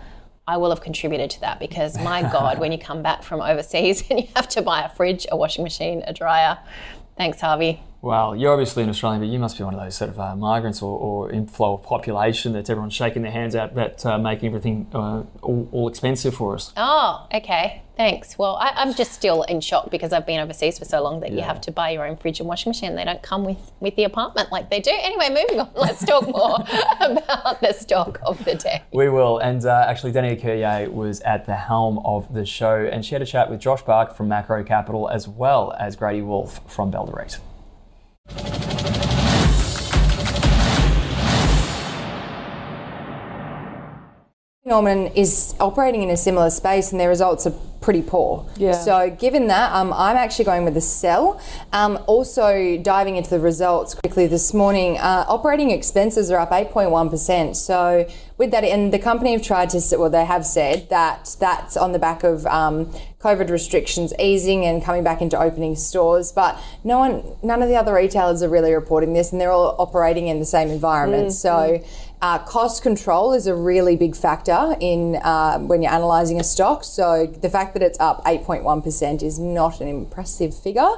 I 0.47 0.57
will 0.57 0.69
have 0.71 0.81
contributed 0.81 1.29
to 1.31 1.41
that 1.41 1.59
because 1.59 1.97
my 1.99 2.21
God, 2.31 2.59
when 2.59 2.71
you 2.71 2.77
come 2.77 3.01
back 3.01 3.23
from 3.23 3.41
overseas 3.41 4.03
and 4.09 4.19
you 4.19 4.27
have 4.35 4.49
to 4.49 4.61
buy 4.61 4.83
a 4.83 4.89
fridge, 4.89 5.25
a 5.31 5.37
washing 5.37 5.63
machine, 5.63 6.03
a 6.05 6.13
dryer. 6.13 6.57
Thanks, 7.17 7.39
Harvey. 7.39 7.81
Well, 8.03 8.35
you're 8.35 8.51
obviously 8.51 8.83
an 8.83 8.89
Australian, 8.89 9.21
but 9.21 9.29
you 9.29 9.39
must 9.39 9.57
be 9.57 9.63
one 9.63 9.73
of 9.73 9.79
those 9.79 9.95
sort 9.95 10.09
of 10.09 10.19
uh, 10.19 10.35
migrants 10.35 10.81
or, 10.81 10.99
or 10.99 11.31
inflow 11.31 11.75
of 11.75 11.83
population 11.83 12.51
that 12.51 12.69
everyone's 12.69 12.93
shaking 12.93 13.21
their 13.21 13.31
hands 13.31 13.55
at 13.55 13.71
about 13.71 14.05
uh, 14.05 14.17
making 14.17 14.47
everything 14.47 14.87
uh, 14.93 15.23
all, 15.41 15.69
all 15.71 15.87
expensive 15.87 16.35
for 16.35 16.53
us. 16.53 16.73
Oh, 16.75 17.25
okay. 17.33 17.81
Thanks. 17.95 18.37
Well, 18.37 18.57
I, 18.57 18.73
I'm 18.75 18.93
just 18.93 19.13
still 19.13 19.43
in 19.43 19.61
shock 19.61 19.89
because 19.89 20.11
I've 20.11 20.25
been 20.25 20.41
overseas 20.41 20.79
for 20.79 20.83
so 20.83 21.01
long 21.01 21.21
that 21.21 21.31
you 21.31 21.39
have 21.43 21.61
to 21.61 21.71
buy 21.71 21.91
your 21.91 22.05
own 22.05 22.17
fridge 22.17 22.41
and 22.41 22.49
washing 22.49 22.71
machine. 22.71 22.93
They 22.95 23.05
don't 23.05 23.21
come 23.21 23.45
with, 23.45 23.71
with 23.79 23.95
the 23.95 24.03
apartment 24.03 24.51
like 24.51 24.69
they 24.69 24.81
do. 24.81 24.91
Anyway, 24.91 25.29
moving 25.29 25.61
on. 25.61 25.69
Let's 25.73 26.03
talk 26.03 26.27
more 26.27 26.57
about 26.99 27.61
the 27.61 27.71
stock 27.71 28.19
of 28.23 28.43
the 28.43 28.55
day. 28.55 28.83
We 28.91 29.07
will. 29.07 29.37
And 29.37 29.65
uh, 29.65 29.85
actually, 29.87 30.11
Dania 30.11 30.41
Courier 30.41 30.91
was 30.91 31.21
at 31.21 31.45
the 31.45 31.55
helm 31.55 31.99
of 31.99 32.33
the 32.33 32.45
show, 32.45 32.85
and 32.91 33.05
she 33.05 33.15
had 33.15 33.21
a 33.21 33.25
chat 33.25 33.49
with 33.49 33.61
Josh 33.61 33.83
Bark 33.83 34.13
from 34.13 34.27
Macro 34.27 34.61
Capital 34.65 35.07
as 35.07 35.25
well 35.25 35.73
as 35.79 35.95
Grady 35.95 36.21
Wulff 36.21 36.59
from 36.69 36.91
Bell 36.91 37.05
Direct. 37.05 37.39
Norman 44.73 45.05
is 45.13 45.53
operating 45.59 46.01
in 46.01 46.09
a 46.09 46.17
similar 46.17 46.49
space 46.49 46.91
and 46.91 46.99
their 46.99 47.09
results 47.09 47.45
are 47.45 47.53
pretty 47.79 48.01
poor. 48.01 48.43
Yeah. 48.57 48.71
So 48.71 49.11
given 49.11 49.45
that, 49.47 49.71
um, 49.71 49.93
I'm 49.93 50.17
actually 50.17 50.45
going 50.45 50.65
with 50.65 50.75
a 50.77 50.81
sell. 50.81 51.39
Um, 51.73 52.03
also 52.07 52.77
diving 52.81 53.17
into 53.17 53.29
the 53.29 53.39
results 53.39 53.93
quickly 53.93 54.25
this 54.25 54.51
morning, 54.51 54.97
uh, 54.97 55.25
operating 55.27 55.69
expenses 55.69 56.31
are 56.31 56.39
up 56.39 56.49
8.1%. 56.49 57.55
So 57.55 58.09
with 58.39 58.49
that, 58.49 58.63
and 58.63 58.91
the 58.91 58.97
company 58.97 59.33
have 59.33 59.43
tried 59.43 59.69
to, 59.71 59.97
well, 59.97 60.09
they 60.09 60.25
have 60.25 60.43
said 60.43 60.89
that 60.89 61.35
that's 61.39 61.77
on 61.77 61.91
the 61.91 61.99
back 61.99 62.23
of 62.23 62.47
um, 62.47 62.87
COVID 63.19 63.51
restrictions 63.51 64.11
easing 64.17 64.65
and 64.65 64.83
coming 64.83 65.03
back 65.03 65.21
into 65.21 65.39
opening 65.39 65.75
stores. 65.75 66.31
But 66.31 66.59
no 66.83 66.97
one, 66.97 67.23
none 67.43 67.61
of 67.61 67.69
the 67.69 67.75
other 67.75 67.93
retailers 67.93 68.41
are 68.41 68.49
really 68.49 68.73
reporting 68.73 69.13
this, 69.13 69.31
and 69.31 69.39
they're 69.39 69.51
all 69.51 69.75
operating 69.77 70.29
in 70.29 70.39
the 70.39 70.47
same 70.47 70.69
environment. 70.69 71.31
So. 71.31 71.83
Uh, 72.23 72.39
cost 72.39 72.81
control 72.81 73.33
is 73.33 73.47
a 73.47 73.53
really 73.53 73.97
big 73.97 74.15
factor 74.15 74.77
in 74.79 75.17
uh, 75.17 75.59
when 75.59 75.81
you're 75.81 75.91
analysing 75.91 76.39
a 76.39 76.43
stock. 76.43 76.81
So 76.85 77.25
the 77.25 77.49
fact 77.49 77.73
that 77.73 77.83
it's 77.83 77.99
up 77.99 78.23
8.1% 78.23 79.21
is 79.21 79.39
not 79.39 79.81
an 79.81 79.89
impressive 79.89 80.57
figure. 80.57 80.89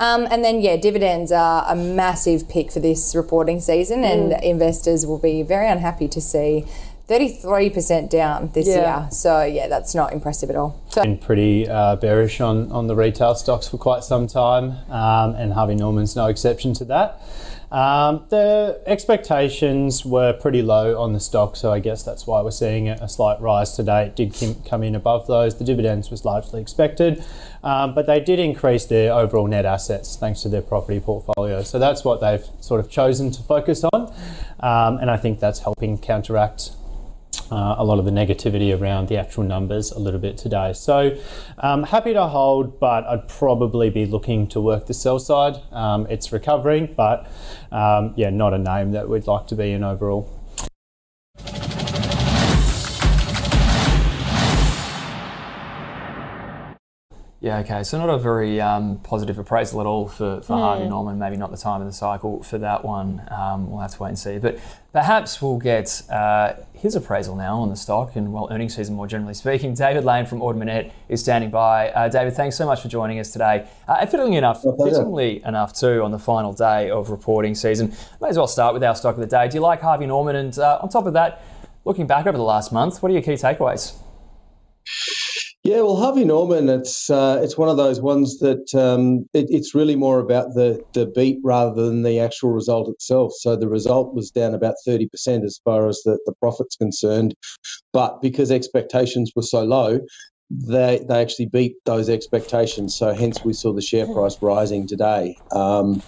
Um, 0.00 0.26
and 0.30 0.42
then, 0.42 0.62
yeah, 0.62 0.78
dividends 0.78 1.30
are 1.30 1.66
a 1.68 1.76
massive 1.76 2.48
pick 2.48 2.72
for 2.72 2.80
this 2.80 3.14
reporting 3.14 3.60
season, 3.60 4.02
and 4.02 4.32
investors 4.42 5.04
will 5.04 5.18
be 5.18 5.42
very 5.42 5.68
unhappy 5.68 6.08
to 6.08 6.22
see 6.22 6.64
33% 7.06 8.08
down 8.08 8.48
this 8.54 8.66
Yeah. 8.66 8.76
year. 9.02 9.10
So, 9.10 9.42
yeah, 9.42 9.68
that's 9.68 9.94
not 9.94 10.14
impressive 10.14 10.48
at 10.48 10.56
all. 10.56 10.76
So, 10.88 11.02
been 11.02 11.18
pretty 11.18 11.68
uh, 11.68 11.96
bearish 11.96 12.40
on, 12.40 12.72
on 12.72 12.86
the 12.86 12.96
retail 12.96 13.34
stocks 13.34 13.68
for 13.68 13.76
quite 13.76 14.04
some 14.04 14.26
time, 14.26 14.76
um, 14.88 15.34
and 15.34 15.52
Harvey 15.52 15.74
Norman's 15.74 16.16
no 16.16 16.28
exception 16.28 16.72
to 16.74 16.86
that. 16.86 17.20
Um, 17.72 18.26
the 18.28 18.82
expectations 18.84 20.04
were 20.04 20.34
pretty 20.34 20.60
low 20.60 21.00
on 21.00 21.14
the 21.14 21.20
stock, 21.20 21.56
so 21.56 21.72
I 21.72 21.78
guess 21.78 22.02
that's 22.02 22.26
why 22.26 22.42
we're 22.42 22.50
seeing 22.50 22.90
a, 22.90 23.08
slight 23.08 23.40
rise 23.40 23.74
today. 23.74 24.06
It 24.06 24.14
did 24.14 24.56
come 24.68 24.82
in 24.82 24.94
above 24.94 25.26
those. 25.26 25.56
The 25.56 25.64
dividends 25.64 26.10
was 26.10 26.22
largely 26.26 26.60
expected, 26.60 27.24
um, 27.64 27.94
but 27.94 28.06
they 28.06 28.20
did 28.20 28.38
increase 28.38 28.84
their 28.84 29.14
overall 29.14 29.46
net 29.46 29.64
assets 29.64 30.16
thanks 30.16 30.42
to 30.42 30.50
their 30.50 30.60
property 30.60 31.00
portfolio. 31.00 31.62
So 31.62 31.78
that's 31.78 32.04
what 32.04 32.20
they've 32.20 32.44
sort 32.60 32.78
of 32.78 32.90
chosen 32.90 33.30
to 33.30 33.42
focus 33.42 33.84
on, 33.84 34.12
um, 34.60 34.98
and 34.98 35.10
I 35.10 35.16
think 35.16 35.40
that's 35.40 35.60
helping 35.60 35.96
counteract 35.96 36.72
uh, 37.52 37.74
a 37.76 37.84
lot 37.84 37.98
of 37.98 38.06
the 38.06 38.10
negativity 38.10 38.78
around 38.78 39.08
the 39.08 39.18
actual 39.18 39.44
numbers 39.44 39.92
a 39.92 39.98
little 39.98 40.20
bit 40.20 40.38
today. 40.38 40.72
So 40.72 41.18
um, 41.58 41.82
happy 41.82 42.14
to 42.14 42.26
hold, 42.26 42.80
but 42.80 43.04
I'd 43.04 43.28
probably 43.28 43.90
be 43.90 44.06
looking 44.06 44.48
to 44.48 44.60
work 44.60 44.86
the 44.86 44.94
sell 44.94 45.18
side. 45.18 45.56
Um, 45.70 46.06
it's 46.08 46.32
recovering, 46.32 46.94
but 46.96 47.30
um, 47.70 48.14
yeah, 48.16 48.30
not 48.30 48.54
a 48.54 48.58
name 48.58 48.92
that 48.92 49.06
we'd 49.06 49.26
like 49.26 49.46
to 49.48 49.54
be 49.54 49.72
in 49.72 49.84
overall. 49.84 50.41
Yeah, 57.42 57.58
okay. 57.58 57.82
So 57.82 57.98
not 57.98 58.08
a 58.08 58.18
very 58.18 58.60
um, 58.60 58.98
positive 58.98 59.36
appraisal 59.36 59.80
at 59.80 59.86
all 59.86 60.06
for, 60.06 60.40
for 60.42 60.54
mm. 60.54 60.60
Harvey 60.60 60.88
Norman. 60.88 61.18
Maybe 61.18 61.36
not 61.36 61.50
the 61.50 61.56
time 61.56 61.80
of 61.80 61.88
the 61.88 61.92
cycle 61.92 62.40
for 62.44 62.56
that 62.58 62.84
one. 62.84 63.20
Um, 63.32 63.68
we'll 63.68 63.80
have 63.80 63.90
to 63.94 64.02
wait 64.04 64.10
and 64.10 64.18
see. 64.18 64.38
But 64.38 64.60
perhaps 64.92 65.42
we'll 65.42 65.58
get 65.58 66.02
uh, 66.08 66.52
his 66.72 66.94
appraisal 66.94 67.34
now 67.34 67.58
on 67.58 67.68
the 67.68 67.74
stock 67.74 68.14
and 68.14 68.32
well, 68.32 68.46
earnings 68.52 68.76
season 68.76 68.94
more 68.94 69.08
generally 69.08 69.34
speaking. 69.34 69.74
David 69.74 70.04
Lane 70.04 70.24
from 70.24 70.40
Ord 70.40 70.54
Minnett 70.54 70.92
is 71.08 71.20
standing 71.20 71.50
by. 71.50 71.90
Uh, 71.90 72.08
David, 72.08 72.34
thanks 72.34 72.56
so 72.56 72.64
much 72.64 72.80
for 72.80 72.86
joining 72.86 73.18
us 73.18 73.32
today. 73.32 73.66
Uh, 73.88 74.06
fittingly 74.06 74.36
enough, 74.36 74.62
fittingly 74.62 75.42
enough 75.44 75.76
too, 75.76 76.00
on 76.04 76.12
the 76.12 76.20
final 76.20 76.52
day 76.52 76.90
of 76.90 77.10
reporting 77.10 77.56
season, 77.56 77.92
may 78.20 78.28
as 78.28 78.36
well 78.36 78.46
start 78.46 78.72
with 78.72 78.84
our 78.84 78.94
stock 78.94 79.16
of 79.16 79.20
the 79.20 79.26
day. 79.26 79.48
Do 79.48 79.56
you 79.56 79.62
like 79.62 79.80
Harvey 79.80 80.06
Norman? 80.06 80.36
And 80.36 80.56
uh, 80.60 80.78
on 80.80 80.88
top 80.90 81.06
of 81.06 81.14
that, 81.14 81.42
looking 81.84 82.06
back 82.06 82.28
over 82.28 82.38
the 82.38 82.44
last 82.44 82.72
month, 82.72 83.02
what 83.02 83.10
are 83.10 83.14
your 83.14 83.22
key 83.22 83.32
takeaways? 83.32 83.94
Yeah, 85.64 85.82
well, 85.82 85.94
Harvey 85.94 86.24
Norman, 86.24 86.68
it's 86.68 87.08
uh, 87.08 87.38
it's 87.40 87.56
one 87.56 87.68
of 87.68 87.76
those 87.76 88.00
ones 88.00 88.40
that 88.40 88.74
um, 88.74 89.26
it, 89.32 89.46
it's 89.48 89.76
really 89.76 89.94
more 89.94 90.18
about 90.18 90.54
the 90.54 90.82
the 90.92 91.06
beat 91.06 91.38
rather 91.44 91.86
than 91.86 92.02
the 92.02 92.18
actual 92.18 92.50
result 92.50 92.88
itself. 92.88 93.32
So 93.36 93.54
the 93.54 93.68
result 93.68 94.12
was 94.12 94.32
down 94.32 94.54
about 94.54 94.74
thirty 94.84 95.08
percent 95.08 95.44
as 95.44 95.60
far 95.64 95.88
as 95.88 96.02
the, 96.04 96.18
the 96.26 96.34
profits 96.40 96.74
concerned, 96.74 97.34
but 97.92 98.20
because 98.20 98.50
expectations 98.50 99.30
were 99.36 99.42
so 99.42 99.62
low, 99.62 100.00
they 100.50 101.04
they 101.08 101.22
actually 101.22 101.46
beat 101.46 101.76
those 101.84 102.08
expectations. 102.08 102.96
So 102.98 103.14
hence 103.14 103.38
we 103.44 103.52
saw 103.52 103.72
the 103.72 103.82
share 103.82 104.12
price 104.12 104.36
rising 104.42 104.88
today. 104.88 105.36
Um, 105.54 106.00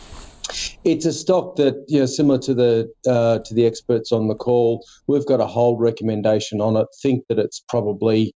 it's 0.84 1.06
a 1.06 1.12
stock 1.12 1.56
that, 1.56 1.74
you 1.88 2.00
know, 2.00 2.06
similar 2.06 2.38
to 2.40 2.54
the 2.54 2.88
uh, 3.08 3.38
to 3.44 3.54
the 3.54 3.66
experts 3.66 4.10
on 4.10 4.26
the 4.26 4.34
call, 4.34 4.84
we've 5.06 5.26
got 5.26 5.40
a 5.40 5.46
hold 5.46 5.80
recommendation 5.80 6.60
on 6.60 6.76
it. 6.76 6.88
Think 7.02 7.22
that 7.28 7.38
it's 7.38 7.62
probably 7.68 8.32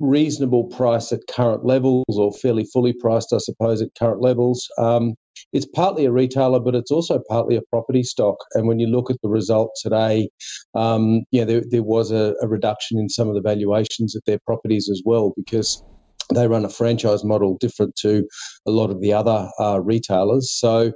reasonable 0.00 0.64
price 0.64 1.12
at 1.12 1.20
current 1.30 1.64
levels 1.64 2.04
or 2.08 2.32
fairly 2.32 2.64
fully 2.72 2.92
priced, 2.92 3.32
I 3.32 3.38
suppose, 3.38 3.80
at 3.80 3.94
current 3.98 4.20
levels. 4.20 4.68
Um, 4.78 5.14
it's 5.52 5.66
partly 5.66 6.04
a 6.04 6.12
retailer, 6.12 6.60
but 6.60 6.74
it's 6.74 6.90
also 6.90 7.20
partly 7.28 7.56
a 7.56 7.62
property 7.70 8.02
stock. 8.02 8.36
And 8.54 8.66
when 8.66 8.78
you 8.78 8.86
look 8.86 9.10
at 9.10 9.16
the 9.22 9.28
result 9.28 9.70
today, 9.80 10.28
um, 10.74 11.22
yeah, 11.30 11.44
there, 11.44 11.62
there 11.70 11.82
was 11.82 12.10
a, 12.10 12.34
a, 12.40 12.48
reduction 12.48 12.98
in 12.98 13.08
some 13.08 13.28
of 13.28 13.34
the 13.34 13.40
valuations 13.40 14.14
of 14.14 14.22
their 14.26 14.38
properties 14.46 14.88
as 14.90 15.02
well 15.04 15.32
because 15.36 15.82
they 16.34 16.48
run 16.48 16.64
a 16.64 16.70
franchise 16.70 17.24
model 17.24 17.56
different 17.58 17.96
to 17.96 18.26
a 18.66 18.70
lot 18.70 18.90
of 18.90 19.00
the 19.00 19.12
other 19.12 19.48
uh, 19.60 19.80
retailers. 19.80 20.50
So 20.50 20.92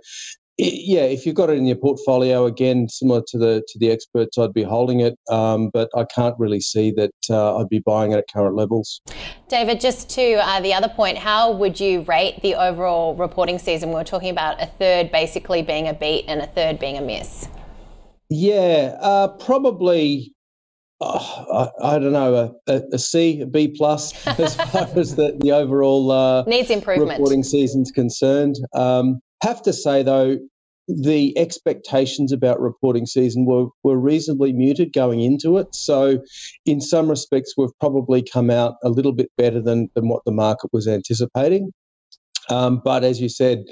yeah, 0.59 1.03
if 1.03 1.25
you've 1.25 1.37
got 1.37 1.51
it 1.51 1.57
in 1.57 1.67
your 1.67 1.77
portfolio, 1.77 2.45
again, 2.45 2.89
similar 2.89 3.23
to 3.29 3.39
the 3.39 3.63
to 3.69 3.79
the 3.79 3.93
experts, 3.93 4.37
I'd 4.37 4.53
be 4.53 4.65
holding 4.65 5.01
it, 5.01 5.17
um, 5.31 5.71
but 5.73 5.89
I 5.95 6.05
can't 6.05 6.35
really 6.37 6.61
see 6.61 6.91
that 6.97 7.13
uh, 7.31 7.59
I'd 7.59 7.69
be 7.69 7.79
buying 7.79 8.11
it 8.11 8.19
at 8.19 8.25
current 8.33 8.57
levels. 8.57 9.01
David, 9.49 9.81
just 9.81 10.11
to 10.11 10.35
uh, 10.35 10.61
the 10.61 10.75
other 10.75 10.89
point, 10.89 11.17
how 11.17 11.53
would 11.53 11.79
you 11.79 12.03
rate 12.03 12.43
the 12.43 12.57
overall 12.57 13.15
reporting 13.15 13.61
season? 13.61 13.91
We 13.91 13.95
were 13.95 14.05
talking 14.05 14.31
about 14.31 14.61
a 14.61 14.67
third 14.67 15.13
basically 15.13 15.63
being 15.63 15.87
a 15.87 15.95
beat 15.95 16.25
and 16.27 16.41
a 16.41 16.47
third 16.49 16.81
being 16.81 16.99
a 16.99 17.03
miss. 17.03 17.49
Yeah, 18.29 18.97
uh, 19.01 19.29
probably. 19.29 20.35
Oh, 21.01 21.71
I, 21.81 21.95
I, 21.95 21.99
don't 22.01 22.13
know 22.13 22.59
a, 22.67 22.83
a 22.93 22.99
C, 22.99 23.43
a 23.43 23.47
B 23.47 23.69
plus 23.69 24.27
as 24.41 24.57
far 24.57 24.89
as 24.97 25.15
the, 25.15 25.39
the 25.39 25.53
overall 25.53 26.11
uh, 26.11 26.43
needs 26.43 26.71
improvement 26.71 27.11
reporting 27.13 27.45
season's 27.45 27.93
concerned. 27.93 28.57
Um, 28.75 29.21
have 29.43 29.63
to 29.63 29.73
say 29.73 30.03
though, 30.03 30.39
the 30.89 31.37
expectations 31.37 32.33
about 32.33 32.61
reporting 32.61 33.05
season 33.05 33.45
were, 33.45 33.67
were 33.85 33.99
reasonably 33.99 34.55
muted 34.55 34.93
going 34.95 35.21
into 35.21 35.59
it. 35.59 35.75
So, 35.75 36.23
in 36.65 36.81
some 36.81 37.11
respects, 37.11 37.55
we've 37.59 37.79
probably 37.79 38.23
come 38.23 38.49
out 38.49 38.77
a 38.83 38.89
little 38.89 39.13
bit 39.13 39.31
better 39.37 39.61
than, 39.61 39.91
than 39.95 40.09
what 40.09 40.23
the 40.25 40.33
market 40.33 40.71
was 40.73 40.89
anticipating. 40.89 41.73
Um, 42.51 42.81
but 42.85 43.05
as 43.05 43.21
you 43.21 43.29
said, 43.29 43.65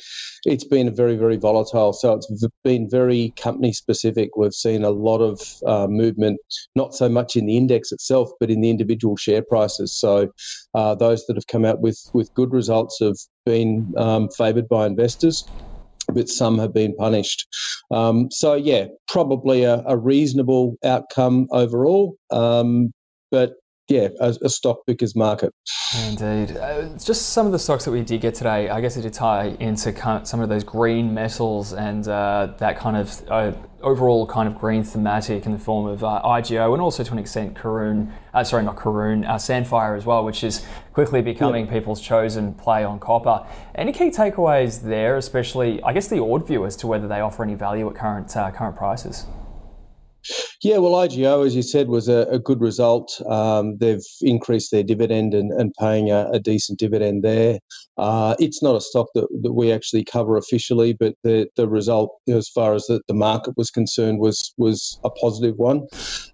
it's 0.44 0.64
been 0.64 0.94
very, 0.94 1.16
very 1.16 1.36
volatile. 1.36 1.92
So 1.92 2.12
it's 2.14 2.30
been 2.62 2.88
very 2.90 3.32
company 3.36 3.72
specific. 3.72 4.36
We've 4.36 4.52
seen 4.52 4.84
a 4.84 4.90
lot 4.90 5.18
of 5.18 5.40
uh, 5.66 5.86
movement, 5.88 6.38
not 6.74 6.94
so 6.94 7.08
much 7.08 7.36
in 7.36 7.46
the 7.46 7.56
index 7.56 7.92
itself, 7.92 8.30
but 8.38 8.50
in 8.50 8.60
the 8.60 8.70
individual 8.70 9.16
share 9.16 9.42
prices. 9.42 9.94
So 9.94 10.28
uh, 10.74 10.94
those 10.94 11.26
that 11.26 11.36
have 11.36 11.46
come 11.46 11.64
out 11.64 11.80
with, 11.80 11.98
with 12.12 12.32
good 12.34 12.52
results 12.52 12.98
have 13.00 13.16
been 13.44 13.92
um, 13.96 14.28
favoured 14.30 14.68
by 14.68 14.86
investors. 14.86 15.44
But 16.12 16.28
some 16.28 16.56
have 16.60 16.72
been 16.72 16.94
punished. 16.94 17.44
Um, 17.90 18.30
so, 18.30 18.54
yeah, 18.54 18.86
probably 19.08 19.64
a, 19.64 19.82
a 19.88 19.96
reasonable 19.96 20.76
outcome 20.84 21.48
overall. 21.50 22.16
Um, 22.30 22.92
but 23.32 23.54
yeah, 23.88 24.08
a, 24.20 24.34
a 24.42 24.48
stock 24.48 24.84
picker's 24.86 25.14
market. 25.14 25.54
Indeed. 26.08 26.56
Uh, 26.56 26.88
just 26.98 27.30
some 27.30 27.46
of 27.46 27.52
the 27.52 27.58
stocks 27.58 27.84
that 27.84 27.92
we 27.92 28.02
did 28.02 28.20
get 28.20 28.34
today, 28.34 28.68
I 28.68 28.80
guess 28.80 28.96
it 28.96 29.02
did 29.02 29.12
tie 29.12 29.56
into 29.60 29.92
kind 29.92 30.22
of 30.22 30.28
some 30.28 30.40
of 30.40 30.48
those 30.48 30.64
green 30.64 31.14
metals 31.14 31.72
and 31.72 32.06
uh, 32.08 32.54
that 32.58 32.76
kind 32.78 32.96
of 32.96 33.22
uh, 33.30 33.52
overall 33.82 34.26
kind 34.26 34.48
of 34.48 34.58
green 34.58 34.82
thematic 34.82 35.46
in 35.46 35.52
the 35.52 35.58
form 35.58 35.86
of 35.86 36.02
uh, 36.02 36.20
IGO 36.24 36.72
and 36.72 36.82
also 36.82 37.04
to 37.04 37.12
an 37.12 37.20
extent 37.20 37.54
Karoon, 37.54 38.10
uh, 38.34 38.42
sorry, 38.42 38.64
not 38.64 38.74
Karoon, 38.74 39.24
uh, 39.24 39.36
Sandfire 39.36 39.96
as 39.96 40.04
well, 40.04 40.24
which 40.24 40.42
is 40.42 40.66
quickly 40.92 41.22
becoming 41.22 41.66
yeah. 41.66 41.72
people's 41.72 42.00
chosen 42.00 42.54
play 42.54 42.82
on 42.82 42.98
copper. 42.98 43.46
Any 43.76 43.92
key 43.92 44.10
takeaways 44.10 44.82
there, 44.82 45.16
especially, 45.16 45.80
I 45.84 45.92
guess, 45.92 46.08
the 46.08 46.20
odd 46.20 46.44
view 46.44 46.66
as 46.66 46.74
to 46.76 46.88
whether 46.88 47.06
they 47.06 47.20
offer 47.20 47.44
any 47.44 47.54
value 47.54 47.88
at 47.88 47.94
current, 47.94 48.28
current 48.28 48.76
prices? 48.76 49.26
Yeah, 50.62 50.78
well, 50.78 50.92
IGO, 50.92 51.46
as 51.46 51.54
you 51.54 51.62
said, 51.62 51.88
was 51.88 52.08
a, 52.08 52.26
a 52.30 52.38
good 52.38 52.60
result. 52.60 53.20
Um, 53.28 53.76
they've 53.78 54.04
increased 54.22 54.70
their 54.70 54.82
dividend 54.82 55.34
and, 55.34 55.52
and 55.52 55.72
paying 55.78 56.10
a, 56.10 56.28
a, 56.32 56.40
decent 56.40 56.78
dividend 56.78 57.22
there. 57.22 57.58
Uh, 57.98 58.34
it's 58.38 58.62
not 58.62 58.76
a 58.76 58.80
stock 58.80 59.08
that, 59.14 59.28
that 59.42 59.52
we 59.52 59.72
actually 59.72 60.04
cover 60.04 60.36
officially, 60.36 60.92
but 60.92 61.14
the, 61.22 61.48
the 61.56 61.68
result, 61.68 62.10
as 62.28 62.48
far 62.48 62.74
as 62.74 62.86
the, 62.86 63.00
the 63.08 63.14
market 63.14 63.54
was 63.56 63.70
concerned, 63.70 64.18
was 64.18 64.52
was 64.56 64.98
a 65.04 65.10
positive 65.10 65.56
one. 65.56 65.86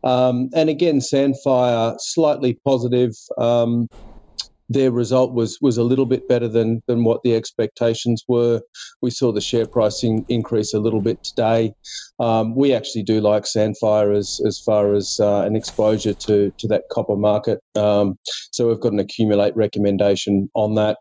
Um, 0.04 0.48
and 0.54 0.70
again, 0.70 1.00
Sandfire 1.00 1.96
slightly 1.98 2.58
positive. 2.64 3.12
Um, 3.38 3.88
their 4.72 4.90
result 4.90 5.32
was 5.32 5.58
was 5.60 5.76
a 5.76 5.82
little 5.82 6.06
bit 6.06 6.28
better 6.28 6.48
than 6.48 6.82
than 6.86 7.04
what 7.04 7.22
the 7.22 7.34
expectations 7.34 8.24
were. 8.28 8.60
We 9.00 9.10
saw 9.10 9.32
the 9.32 9.40
share 9.40 9.66
pricing 9.66 10.24
increase 10.28 10.74
a 10.74 10.80
little 10.80 11.00
bit 11.00 11.22
today. 11.24 11.74
Um, 12.18 12.54
we 12.54 12.72
actually 12.72 13.02
do 13.02 13.20
like 13.20 13.44
Sandfire 13.44 14.16
as 14.16 14.40
as 14.46 14.58
far 14.60 14.94
as 14.94 15.18
uh, 15.20 15.42
an 15.42 15.56
exposure 15.56 16.14
to 16.14 16.52
to 16.58 16.68
that 16.68 16.84
copper 16.90 17.16
market. 17.16 17.60
Um, 17.76 18.18
so 18.52 18.68
we've 18.68 18.80
got 18.80 18.92
an 18.92 19.00
accumulate 19.00 19.56
recommendation 19.56 20.48
on 20.54 20.74
that. 20.74 20.98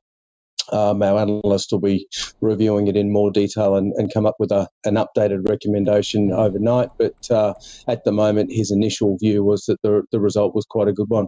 Um, 0.71 1.01
our 1.01 1.19
analyst 1.19 1.71
will 1.71 1.79
be 1.79 2.07
reviewing 2.41 2.87
it 2.87 2.95
in 2.95 3.11
more 3.11 3.31
detail 3.31 3.75
and, 3.75 3.93
and 3.97 4.13
come 4.13 4.25
up 4.25 4.35
with 4.39 4.51
a, 4.51 4.67
an 4.85 4.95
updated 4.95 5.47
recommendation 5.49 6.31
overnight. 6.31 6.89
But 6.97 7.29
uh, 7.29 7.53
at 7.87 8.03
the 8.03 8.11
moment, 8.11 8.51
his 8.51 8.71
initial 8.71 9.17
view 9.17 9.43
was 9.43 9.65
that 9.65 9.81
the, 9.81 10.03
the 10.11 10.19
result 10.19 10.55
was 10.55 10.65
quite 10.65 10.87
a 10.87 10.93
good 10.93 11.09
one. 11.09 11.27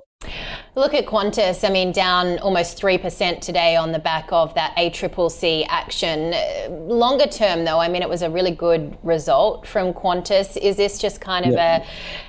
Look 0.75 0.93
at 0.93 1.05
Qantas, 1.05 1.67
I 1.67 1.71
mean, 1.71 1.91
down 1.91 2.39
almost 2.39 2.81
3% 2.81 3.41
today 3.41 3.75
on 3.75 3.91
the 3.91 3.99
back 3.99 4.31
of 4.31 4.53
that 4.55 4.75
ACCC 4.77 5.65
action. 5.69 6.33
Longer 6.87 7.27
term, 7.27 7.65
though, 7.65 7.79
I 7.79 7.89
mean, 7.89 8.01
it 8.01 8.09
was 8.09 8.21
a 8.21 8.29
really 8.29 8.51
good 8.51 8.97
result 9.03 9.67
from 9.67 9.93
Qantas. 9.93 10.57
Is 10.57 10.77
this 10.77 10.97
just 10.97 11.21
kind 11.21 11.45
of 11.45 11.53
yeah. 11.53 11.85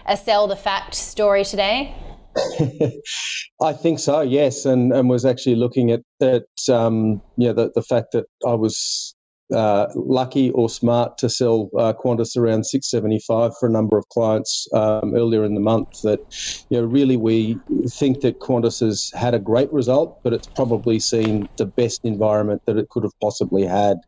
a, 0.06 0.12
a 0.12 0.16
sell 0.16 0.46
the 0.46 0.56
fact 0.56 0.94
story 0.94 1.44
today? 1.44 1.94
I 3.62 3.72
think 3.72 3.98
so, 3.98 4.20
yes, 4.20 4.64
and 4.64 4.92
and 4.92 5.08
was 5.08 5.24
actually 5.24 5.56
looking 5.56 5.90
at 5.90 6.02
at 6.20 6.46
um, 6.70 7.22
the, 7.52 7.70
the 7.74 7.82
fact 7.82 8.12
that 8.12 8.26
I 8.46 8.54
was 8.54 9.13
uh, 9.52 9.86
lucky 9.94 10.50
or 10.50 10.68
smart 10.68 11.18
to 11.18 11.28
sell 11.28 11.68
uh, 11.78 11.92
Qantas 11.92 12.36
around 12.36 12.64
675 12.64 13.52
for 13.58 13.68
a 13.68 13.72
number 13.72 13.98
of 13.98 14.08
clients 14.08 14.66
um, 14.72 15.14
earlier 15.14 15.44
in 15.44 15.54
the 15.54 15.60
month. 15.60 15.88
That 16.02 16.20
you 16.70 16.80
know 16.80 16.86
really 16.86 17.16
we 17.16 17.58
think 17.98 18.20
that 18.20 18.40
Qantas 18.40 18.80
has 18.80 19.10
had 19.14 19.34
a 19.34 19.38
great 19.38 19.72
result, 19.72 20.18
but 20.24 20.32
it's 20.32 20.48
probably 20.54 20.98
seen 20.98 21.46
the 21.58 21.66
best 21.66 22.00
environment 22.04 22.62
that 22.66 22.78
it 22.78 22.88
could 22.88 23.02
have 23.02 23.18
possibly 23.20 23.64
had. 23.64 23.98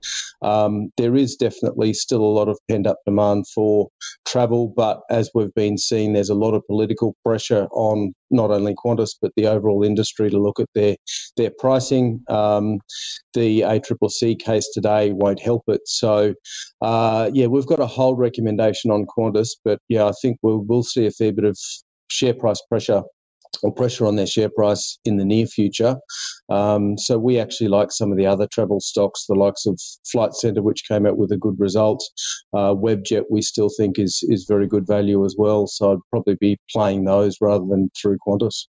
Um, 0.42 0.90
there 0.96 1.16
is 1.16 1.36
definitely 1.36 1.92
still 1.92 2.22
a 2.22 2.36
lot 2.36 2.48
of 2.48 2.58
pent 2.70 2.86
up 2.86 2.98
demand 3.04 3.46
for 3.54 3.88
travel, 4.26 4.72
but 4.74 5.00
as 5.10 5.30
we've 5.34 5.54
been 5.54 5.78
seeing, 5.78 6.12
there's 6.12 6.30
a 6.30 6.34
lot 6.34 6.54
of 6.54 6.66
political 6.66 7.14
pressure 7.24 7.66
on 7.72 8.14
not 8.30 8.50
only 8.50 8.74
Qantas 8.74 9.14
but 9.20 9.32
the 9.36 9.46
overall 9.46 9.82
industry 9.82 10.30
to 10.30 10.38
look 10.38 10.60
at 10.60 10.68
their 10.74 10.96
their 11.36 11.50
pricing. 11.58 12.22
Um, 12.28 12.78
the 13.34 13.60
ACCC 13.60 14.38
case 14.38 14.68
today 14.72 15.12
won't 15.12 15.40
help 15.40 15.64
it. 15.68 15.82
So, 15.84 16.34
uh, 16.80 17.30
yeah, 17.32 17.46
we've 17.46 17.66
got 17.66 17.80
a 17.80 17.86
hold 17.86 18.18
recommendation 18.18 18.90
on 18.90 19.06
Qantas, 19.06 19.50
but 19.64 19.78
yeah, 19.88 20.06
I 20.06 20.12
think 20.22 20.38
we'll, 20.42 20.60
we'll 20.60 20.82
see 20.82 21.06
a 21.06 21.10
fair 21.10 21.32
bit 21.32 21.44
of 21.44 21.58
share 22.08 22.34
price 22.34 22.62
pressure 22.68 23.02
or 23.62 23.72
pressure 23.72 24.06
on 24.06 24.16
their 24.16 24.26
share 24.26 24.48
price 24.48 24.98
in 25.04 25.16
the 25.16 25.24
near 25.24 25.46
future. 25.46 25.96
Um, 26.48 26.96
so 26.98 27.18
we 27.18 27.38
actually 27.38 27.68
like 27.68 27.90
some 27.92 28.10
of 28.10 28.18
the 28.18 28.26
other 28.26 28.46
travel 28.52 28.80
stocks, 28.80 29.26
the 29.26 29.34
likes 29.34 29.66
of 29.66 29.80
Flight 30.10 30.34
Centre, 30.34 30.62
which 30.62 30.86
came 30.86 31.06
out 31.06 31.16
with 31.16 31.32
a 31.32 31.36
good 31.36 31.58
result. 31.58 32.02
Uh, 32.54 32.74
Webjet, 32.74 33.24
we 33.30 33.42
still 33.42 33.70
think 33.76 33.98
is 33.98 34.20
is 34.28 34.46
very 34.48 34.66
good 34.66 34.86
value 34.86 35.24
as 35.24 35.34
well. 35.38 35.66
So 35.66 35.92
I'd 35.92 35.98
probably 36.10 36.36
be 36.40 36.58
playing 36.70 37.04
those 37.04 37.36
rather 37.40 37.64
than 37.66 37.90
through 38.00 38.18
Qantas. 38.26 38.66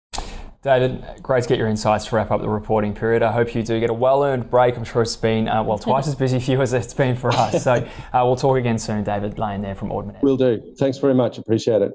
David, 0.61 1.03
great 1.23 1.41
to 1.41 1.49
get 1.49 1.57
your 1.57 1.67
insights 1.67 2.05
to 2.05 2.15
wrap 2.15 2.29
up 2.29 2.39
the 2.39 2.49
reporting 2.49 2.93
period. 2.93 3.23
I 3.23 3.31
hope 3.31 3.55
you 3.55 3.63
do 3.63 3.79
get 3.79 3.89
a 3.89 3.95
well 3.95 4.23
earned 4.23 4.47
break. 4.51 4.77
I'm 4.77 4.83
sure 4.83 5.01
it's 5.01 5.15
been, 5.15 5.47
uh, 5.47 5.63
well, 5.63 5.79
twice 5.79 6.07
as 6.07 6.13
busy 6.13 6.39
for 6.43 6.51
you 6.51 6.61
as 6.61 6.73
it's 6.73 6.93
been 6.93 7.15
for 7.15 7.31
us. 7.31 7.63
So 7.63 7.73
uh, 7.73 7.87
we'll 8.13 8.35
talk 8.35 8.57
again 8.57 8.77
soon. 8.77 9.03
David 9.03 9.39
Lane 9.39 9.61
there 9.61 9.73
from 9.73 9.91
Ord 9.91 10.05
Minnett. 10.05 10.21
Will 10.21 10.37
do. 10.37 10.61
Thanks 10.77 10.99
very 10.99 11.15
much. 11.15 11.39
Appreciate 11.39 11.81
it. 11.81 11.91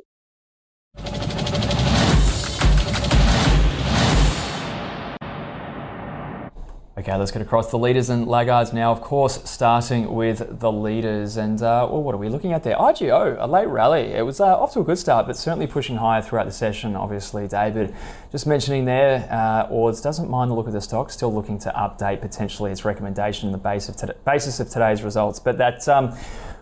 Okay, 6.98 7.14
let's 7.14 7.30
get 7.30 7.42
across 7.42 7.70
the 7.70 7.76
leaders 7.76 8.08
and 8.08 8.26
laggards 8.26 8.72
now. 8.72 8.90
Of 8.90 9.02
course, 9.02 9.38
starting 9.44 10.14
with 10.14 10.60
the 10.60 10.72
leaders. 10.72 11.36
And 11.36 11.60
uh, 11.60 11.86
well, 11.90 12.02
what 12.02 12.14
are 12.14 12.18
we 12.18 12.30
looking 12.30 12.54
at 12.54 12.62
there? 12.62 12.74
IGO, 12.74 13.36
a 13.38 13.46
late 13.46 13.68
rally. 13.68 14.14
It 14.14 14.24
was 14.24 14.40
uh, 14.40 14.58
off 14.58 14.72
to 14.72 14.80
a 14.80 14.82
good 14.82 14.96
start, 14.96 15.26
but 15.26 15.36
certainly 15.36 15.66
pushing 15.66 15.96
higher 15.96 16.22
throughout 16.22 16.46
the 16.46 16.52
session. 16.52 16.96
Obviously, 16.96 17.48
David 17.48 17.94
just 18.32 18.46
mentioning 18.46 18.86
there, 18.86 19.28
uh, 19.30 19.68
Ords 19.68 20.00
doesn't 20.00 20.30
mind 20.30 20.50
the 20.50 20.54
look 20.54 20.68
of 20.68 20.72
the 20.72 20.80
stock, 20.80 21.10
still 21.10 21.34
looking 21.34 21.58
to 21.58 21.70
update 21.76 22.22
potentially 22.22 22.72
its 22.72 22.86
recommendation 22.86 23.48
on 23.48 23.52
the 23.52 23.58
base 23.58 23.90
of 23.90 24.24
basis 24.24 24.58
of 24.58 24.70
today's 24.70 25.02
results. 25.02 25.38
But 25.38 25.58
that. 25.58 25.86
Um, 25.88 26.16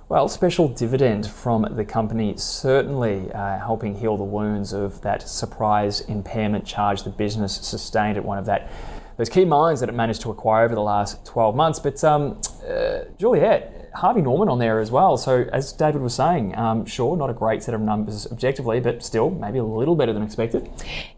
well, 0.06 0.28
special 0.28 0.68
dividend 0.68 1.26
from 1.26 1.66
the 1.76 1.84
company 1.84 2.36
certainly 2.36 3.32
uh, 3.32 3.58
helping 3.58 3.94
heal 3.94 4.18
the 4.18 4.24
wounds 4.24 4.74
of 4.74 5.00
that 5.00 5.26
surprise 5.26 6.02
impairment 6.02 6.66
charge 6.66 7.04
the 7.04 7.10
business 7.10 7.54
sustained 7.54 8.18
at 8.18 8.24
one 8.24 8.36
of 8.36 8.44
that 8.44 8.70
those 9.16 9.28
key 9.28 9.44
mines 9.44 9.80
that 9.80 9.88
it 9.88 9.94
managed 9.94 10.22
to 10.22 10.30
acquire 10.30 10.64
over 10.64 10.74
the 10.74 10.82
last 10.82 11.24
12 11.26 11.54
months. 11.54 11.78
But 11.78 12.02
um, 12.04 12.40
uh, 12.68 13.00
Juliet, 13.18 13.83
Harvey 13.94 14.22
Norman 14.22 14.48
on 14.48 14.58
there 14.58 14.80
as 14.80 14.90
well. 14.90 15.16
So 15.16 15.46
as 15.52 15.72
David 15.72 16.02
was 16.02 16.14
saying, 16.14 16.56
um, 16.56 16.84
sure, 16.84 17.16
not 17.16 17.30
a 17.30 17.32
great 17.32 17.62
set 17.62 17.74
of 17.74 17.80
numbers 17.80 18.26
objectively, 18.30 18.80
but 18.80 19.04
still 19.04 19.30
maybe 19.30 19.58
a 19.58 19.64
little 19.64 19.94
better 19.94 20.12
than 20.12 20.22
expected. 20.22 20.68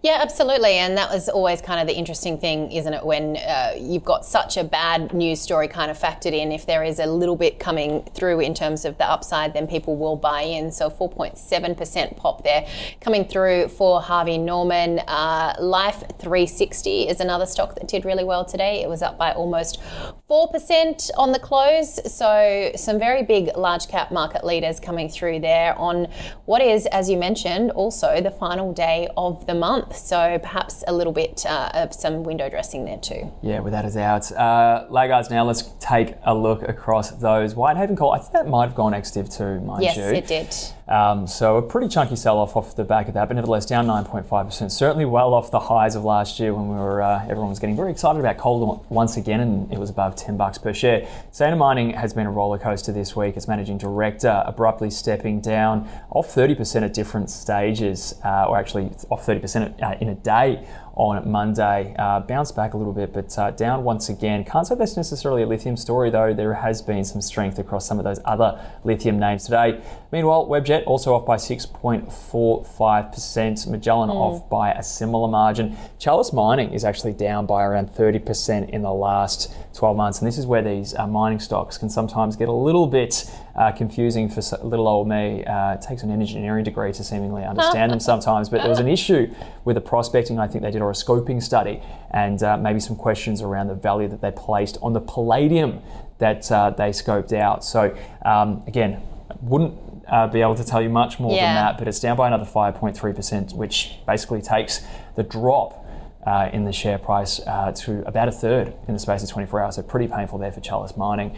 Yeah, 0.02 0.18
absolutely. 0.20 0.74
And 0.74 0.96
that 0.96 1.10
was 1.10 1.28
always 1.28 1.60
kind 1.60 1.80
of 1.80 1.86
the 1.86 1.94
interesting 1.94 2.38
thing, 2.38 2.70
isn't 2.70 2.92
it? 2.92 3.04
When 3.04 3.36
uh, 3.38 3.72
you've 3.78 4.04
got 4.04 4.24
such 4.24 4.56
a 4.56 4.64
bad 4.64 5.14
news 5.14 5.40
story 5.40 5.68
kind 5.68 5.90
of 5.90 5.98
factored 5.98 6.32
in, 6.32 6.52
if 6.52 6.66
there 6.66 6.84
is 6.84 6.98
a 6.98 7.06
little 7.06 7.36
bit 7.36 7.58
coming 7.58 8.02
through 8.14 8.40
in 8.40 8.52
terms 8.52 8.84
of 8.84 8.98
the 8.98 9.04
upside, 9.04 9.54
then 9.54 9.66
people 9.66 9.96
will 9.96 10.16
buy 10.16 10.42
in. 10.42 10.70
So 10.70 10.90
4.7% 10.90 12.16
pop 12.16 12.44
there 12.44 12.66
coming 13.00 13.24
through 13.24 13.68
for 13.68 14.02
Harvey 14.02 14.38
Norman. 14.38 14.98
Uh, 15.00 15.54
Life 15.58 16.02
360 16.18 17.08
is 17.08 17.20
another 17.20 17.46
stock 17.46 17.74
that 17.76 17.88
did 17.88 18.04
really 18.04 18.24
well 18.24 18.44
today. 18.44 18.82
It 18.82 18.88
was 18.88 19.02
up 19.02 19.16
by 19.16 19.32
almost 19.32 19.80
4% 20.28 21.10
on 21.16 21.30
the 21.30 21.38
close. 21.38 22.00
So 22.12 22.72
some 22.74 22.98
very 22.98 23.22
big 23.22 23.56
large 23.56 23.86
cap 23.86 24.10
market 24.10 24.44
leaders 24.44 24.80
coming 24.80 25.08
through 25.08 25.40
there 25.40 25.78
on 25.78 26.08
what 26.46 26.60
is, 26.60 26.86
as 26.86 27.08
you 27.08 27.16
mentioned, 27.16 27.70
also 27.70 28.20
the 28.20 28.32
final 28.32 28.72
day 28.72 29.08
of 29.16 29.46
the 29.46 29.54
month. 29.54 29.96
So 29.96 30.38
perhaps 30.40 30.82
a 30.88 30.92
little 30.92 31.12
bit 31.12 31.46
uh, 31.46 31.70
of 31.74 31.94
some 31.94 32.24
window 32.24 32.50
dressing 32.50 32.84
there 32.84 32.98
too. 32.98 33.32
Yeah, 33.42 33.60
without 33.60 33.84
a 33.84 33.90
doubt. 33.90 34.32
Uh, 34.32 34.86
laggards, 34.90 35.30
now 35.30 35.44
let's 35.44 35.62
take 35.78 36.14
a 36.24 36.34
look 36.34 36.62
across 36.62 37.12
those. 37.12 37.54
Whitehaven 37.54 37.94
Coal, 37.94 38.12
I 38.12 38.18
think 38.18 38.32
that 38.32 38.48
might 38.48 38.66
have 38.66 38.74
gone 38.74 38.94
ex-div 38.94 39.30
too, 39.30 39.60
mind 39.60 39.84
yes, 39.84 39.96
you. 39.96 40.02
Yes, 40.02 40.12
it 40.12 40.26
did. 40.26 40.75
Um, 40.88 41.26
so 41.26 41.56
a 41.56 41.62
pretty 41.62 41.88
chunky 41.88 42.14
sell-off 42.14 42.56
off 42.56 42.76
the 42.76 42.84
back 42.84 43.08
of 43.08 43.14
that, 43.14 43.26
but 43.26 43.34
nevertheless 43.34 43.66
down 43.66 43.86
9.5%. 43.86 44.70
Certainly 44.70 45.06
well 45.06 45.34
off 45.34 45.50
the 45.50 45.58
highs 45.58 45.96
of 45.96 46.04
last 46.04 46.38
year 46.38 46.54
when 46.54 46.68
we 46.68 46.76
were 46.76 47.02
uh, 47.02 47.22
everyone 47.24 47.48
was 47.48 47.58
getting 47.58 47.74
very 47.74 47.90
excited 47.90 48.20
about 48.20 48.38
coal 48.38 48.84
once 48.88 49.16
again, 49.16 49.40
and 49.40 49.72
it 49.72 49.78
was 49.78 49.90
above 49.90 50.14
10 50.14 50.36
bucks 50.36 50.58
per 50.58 50.72
share. 50.72 51.08
Sayona 51.32 51.58
Mining 51.58 51.90
has 51.90 52.14
been 52.14 52.26
a 52.26 52.30
roller 52.30 52.58
coaster 52.58 52.92
this 52.92 53.16
week. 53.16 53.36
Its 53.36 53.48
managing 53.48 53.78
director 53.78 54.42
abruptly 54.46 54.90
stepping 54.90 55.40
down 55.40 55.88
off 56.10 56.32
30% 56.32 56.82
at 56.82 56.94
different 56.94 57.30
stages, 57.30 58.14
uh, 58.24 58.46
or 58.48 58.56
actually 58.56 58.90
off 59.10 59.26
30% 59.26 59.82
uh, 59.82 59.96
in 60.00 60.10
a 60.10 60.14
day 60.14 60.64
on 60.96 61.30
Monday. 61.30 61.94
Uh, 61.98 62.20
bounced 62.20 62.56
back 62.56 62.72
a 62.74 62.76
little 62.76 62.92
bit, 62.92 63.12
but 63.12 63.38
uh, 63.38 63.52
down 63.52 63.84
once 63.84 64.08
again. 64.08 64.42
Can't 64.44 64.66
say 64.66 64.74
that's 64.74 64.96
necessarily 64.96 65.42
a 65.42 65.46
lithium 65.46 65.76
story, 65.76 66.10
though. 66.10 66.32
There 66.32 66.54
has 66.54 66.80
been 66.80 67.04
some 67.04 67.20
strength 67.20 67.58
across 67.58 67.86
some 67.86 67.98
of 67.98 68.04
those 68.04 68.18
other 68.24 68.58
lithium 68.82 69.18
names 69.18 69.44
today. 69.44 69.82
Meanwhile, 70.10 70.46
Webjet 70.46 70.86
also 70.86 71.12
off 71.14 71.26
by 71.26 71.36
6.45%. 71.36 73.66
Magellan 73.66 74.08
mm. 74.08 74.14
off 74.14 74.48
by 74.48 74.72
a 74.72 74.82
similar 74.82 75.28
margin. 75.28 75.76
Chalice 75.98 76.32
Mining 76.32 76.72
is 76.72 76.82
actually 76.84 77.12
down 77.12 77.44
by 77.44 77.62
around 77.64 77.92
30% 77.92 78.70
in 78.70 78.80
the 78.80 78.92
last 78.92 79.54
12 79.74 79.96
months. 79.96 80.20
And 80.20 80.26
this 80.26 80.38
is 80.38 80.46
where 80.46 80.62
these 80.62 80.94
uh, 80.94 81.06
mining 81.06 81.40
stocks 81.40 81.76
can 81.76 81.90
sometimes 81.90 82.36
get 82.36 82.48
a 82.48 82.52
little 82.52 82.86
bit 82.86 83.30
uh, 83.54 83.70
confusing 83.72 84.28
for 84.28 84.40
little 84.62 84.88
old 84.88 85.08
me. 85.08 85.44
Uh, 85.44 85.74
it 85.74 85.82
takes 85.82 86.02
an 86.02 86.10
engineering 86.10 86.64
degree 86.64 86.92
to 86.92 87.04
seemingly 87.04 87.44
understand 87.44 87.92
them 87.92 88.00
sometimes. 88.12 88.48
But 88.48 88.62
there 88.62 88.70
was 88.70 88.80
an 88.80 88.88
issue 88.88 89.32
with 89.64 89.74
the 89.74 89.80
prospecting. 89.80 90.38
I 90.38 90.48
think 90.48 90.62
they 90.62 90.70
did 90.70 90.82
or 90.86 90.90
a 90.90 90.94
scoping 90.94 91.42
study, 91.42 91.82
and 92.12 92.42
uh, 92.42 92.56
maybe 92.56 92.80
some 92.80 92.96
questions 92.96 93.42
around 93.42 93.68
the 93.68 93.74
value 93.74 94.08
that 94.08 94.20
they 94.20 94.30
placed 94.30 94.78
on 94.82 94.92
the 94.92 95.00
palladium 95.00 95.80
that 96.18 96.50
uh, 96.50 96.70
they 96.70 96.90
scoped 96.90 97.32
out. 97.32 97.64
So 97.64 97.96
um, 98.24 98.62
again, 98.66 99.02
wouldn't 99.40 99.74
uh, 100.08 100.28
be 100.28 100.40
able 100.40 100.54
to 100.54 100.64
tell 100.64 100.80
you 100.80 100.88
much 100.88 101.18
more 101.18 101.34
yeah. 101.34 101.46
than 101.46 101.54
that, 101.56 101.78
but 101.78 101.88
it's 101.88 102.00
down 102.00 102.16
by 102.16 102.28
another 102.28 102.44
5.3%, 102.44 103.54
which 103.54 103.96
basically 104.06 104.40
takes 104.40 104.84
the 105.16 105.22
drop 105.24 105.84
uh, 106.24 106.50
in 106.52 106.64
the 106.64 106.72
share 106.72 106.98
price 106.98 107.40
uh, 107.40 107.72
to 107.72 108.06
about 108.06 108.28
a 108.28 108.32
third 108.32 108.74
in 108.88 108.94
the 108.94 109.00
space 109.00 109.22
of 109.22 109.30
24 109.30 109.62
hours. 109.62 109.76
So 109.76 109.82
pretty 109.82 110.08
painful 110.08 110.38
there 110.38 110.52
for 110.52 110.60
Chalice 110.60 110.96
Mining. 110.96 111.36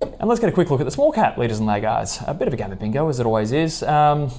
And 0.00 0.28
let's 0.28 0.40
get 0.40 0.48
a 0.48 0.52
quick 0.52 0.70
look 0.70 0.80
at 0.80 0.84
the 0.84 0.90
small 0.90 1.10
cap 1.10 1.38
leaders 1.38 1.58
and 1.58 1.66
laggards. 1.66 2.20
A 2.26 2.34
bit 2.34 2.48
of 2.48 2.54
a 2.54 2.56
game 2.56 2.70
of 2.70 2.78
bingo, 2.78 3.08
as 3.08 3.18
it 3.18 3.26
always 3.26 3.52
is. 3.52 3.82
Um, 3.82 4.30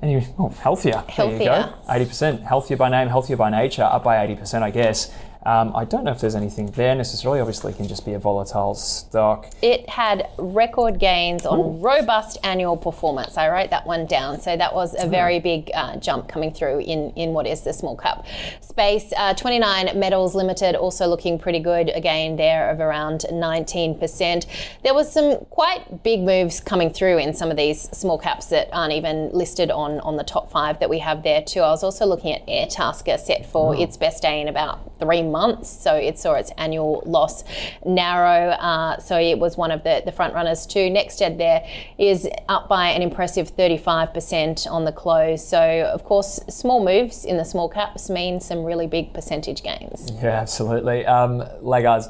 anyway, 0.00 0.26
oh, 0.38 0.48
Healthia. 0.48 1.06
Healthia. 1.08 1.38
There 1.38 1.98
you 1.98 2.04
go. 2.06 2.10
80%. 2.10 2.46
Healthia 2.46 2.78
by 2.78 2.88
name, 2.88 3.08
healthier 3.08 3.36
by 3.36 3.50
nature, 3.50 3.82
up 3.82 4.04
by 4.04 4.26
80%, 4.26 4.62
I 4.62 4.70
guess. 4.70 5.12
Um, 5.44 5.74
I 5.74 5.84
don't 5.84 6.04
know 6.04 6.12
if 6.12 6.20
there's 6.20 6.34
anything 6.34 6.66
there 6.72 6.94
necessarily. 6.94 7.40
Obviously, 7.40 7.72
it 7.72 7.76
can 7.76 7.88
just 7.88 8.04
be 8.04 8.12
a 8.12 8.18
volatile 8.18 8.74
stock. 8.74 9.50
It 9.60 9.88
had 9.88 10.28
record 10.38 10.98
gains 10.98 11.44
on 11.44 11.58
Ooh. 11.58 11.78
robust 11.78 12.38
annual 12.44 12.76
performance. 12.76 13.36
I 13.36 13.48
wrote 13.48 13.70
that 13.70 13.86
one 13.86 14.06
down. 14.06 14.40
So 14.40 14.56
that 14.56 14.72
was 14.74 14.94
a 14.98 15.08
very 15.08 15.40
big 15.40 15.70
uh, 15.74 15.96
jump 15.96 16.28
coming 16.28 16.52
through 16.52 16.80
in, 16.80 17.10
in 17.16 17.32
what 17.32 17.46
is 17.46 17.62
the 17.62 17.72
small 17.72 17.96
cap 17.96 18.26
space. 18.60 19.12
Uh, 19.16 19.34
29 19.34 19.98
Metals 19.98 20.34
Limited 20.34 20.76
also 20.76 21.06
looking 21.06 21.38
pretty 21.38 21.58
good 21.58 21.90
again 21.90 22.36
there 22.36 22.70
of 22.70 22.80
around 22.80 23.26
19%. 23.30 24.46
There 24.82 24.94
was 24.94 25.12
some 25.12 25.38
quite 25.50 26.02
big 26.02 26.20
moves 26.20 26.60
coming 26.60 26.92
through 26.92 27.18
in 27.18 27.34
some 27.34 27.50
of 27.50 27.56
these 27.56 27.82
small 27.96 28.18
caps 28.18 28.46
that 28.46 28.68
aren't 28.72 28.92
even 28.92 29.30
listed 29.32 29.70
on, 29.70 30.00
on 30.00 30.16
the 30.16 30.24
top 30.24 30.50
five 30.50 30.78
that 30.80 30.88
we 30.88 30.98
have 31.00 31.22
there 31.22 31.42
too. 31.42 31.60
I 31.60 31.70
was 31.70 31.82
also 31.82 32.06
looking 32.06 32.32
at 32.32 32.46
Airtasker 32.46 33.18
set 33.18 33.44
for 33.46 33.74
its 33.74 33.96
best 33.96 34.22
day 34.22 34.40
in 34.40 34.48
about 34.48 34.98
three 34.98 35.22
months. 35.32 35.68
So 35.68 35.94
it 35.94 36.18
saw 36.18 36.34
its 36.34 36.52
annual 36.58 37.02
loss 37.06 37.44
narrow. 37.84 38.50
Uh, 38.50 38.98
so 38.98 39.18
it 39.18 39.38
was 39.38 39.56
one 39.56 39.70
of 39.70 39.82
the, 39.82 40.02
the 40.04 40.12
front 40.12 40.34
runners 40.34 40.66
too. 40.66 40.90
NextEd 40.90 41.38
there 41.38 41.66
is 41.98 42.28
up 42.48 42.68
by 42.68 42.90
an 42.90 43.02
impressive 43.02 43.56
35% 43.56 44.70
on 44.70 44.84
the 44.84 44.92
close. 44.92 45.46
So, 45.46 45.90
of 45.92 46.04
course, 46.04 46.38
small 46.48 46.84
moves 46.84 47.24
in 47.24 47.36
the 47.36 47.44
small 47.44 47.68
caps 47.68 48.10
mean 48.10 48.40
some 48.40 48.64
really 48.64 48.86
big 48.86 49.12
percentage 49.12 49.62
gains. 49.62 50.12
Yeah, 50.22 50.30
absolutely. 50.30 51.04
Um, 51.06 51.42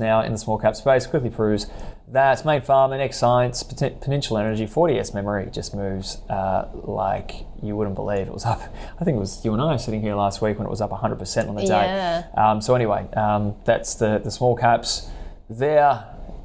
now 0.00 0.22
in 0.22 0.32
the 0.32 0.38
small 0.38 0.58
cap 0.58 0.76
space 0.76 1.06
quickly 1.06 1.30
proves 1.30 1.66
that 2.12 2.44
Mayne 2.44 2.60
Pharma, 2.60 2.98
Next 2.98 3.18
Science, 3.18 3.62
Peninsula 3.62 4.40
Energy, 4.40 4.66
4DS 4.66 5.14
Memory 5.14 5.48
just 5.50 5.74
moves 5.74 6.18
uh, 6.28 6.68
like 6.74 7.46
you 7.62 7.74
wouldn't 7.74 7.96
believe. 7.96 8.26
It 8.26 8.32
was 8.32 8.44
up, 8.44 8.60
I 9.00 9.04
think 9.04 9.16
it 9.16 9.20
was 9.20 9.44
you 9.44 9.52
and 9.52 9.62
I 9.62 9.76
sitting 9.76 10.02
here 10.02 10.14
last 10.14 10.42
week 10.42 10.58
when 10.58 10.66
it 10.66 10.70
was 10.70 10.80
up 10.80 10.90
100% 10.90 11.48
on 11.48 11.54
the 11.54 11.62
day. 11.62 11.68
Yeah. 11.68 12.24
Um, 12.36 12.60
so, 12.60 12.74
anyway, 12.74 13.06
um, 13.14 13.56
that's 13.64 13.94
the, 13.94 14.18
the 14.18 14.30
small 14.30 14.56
caps 14.56 15.08
there. 15.48 16.04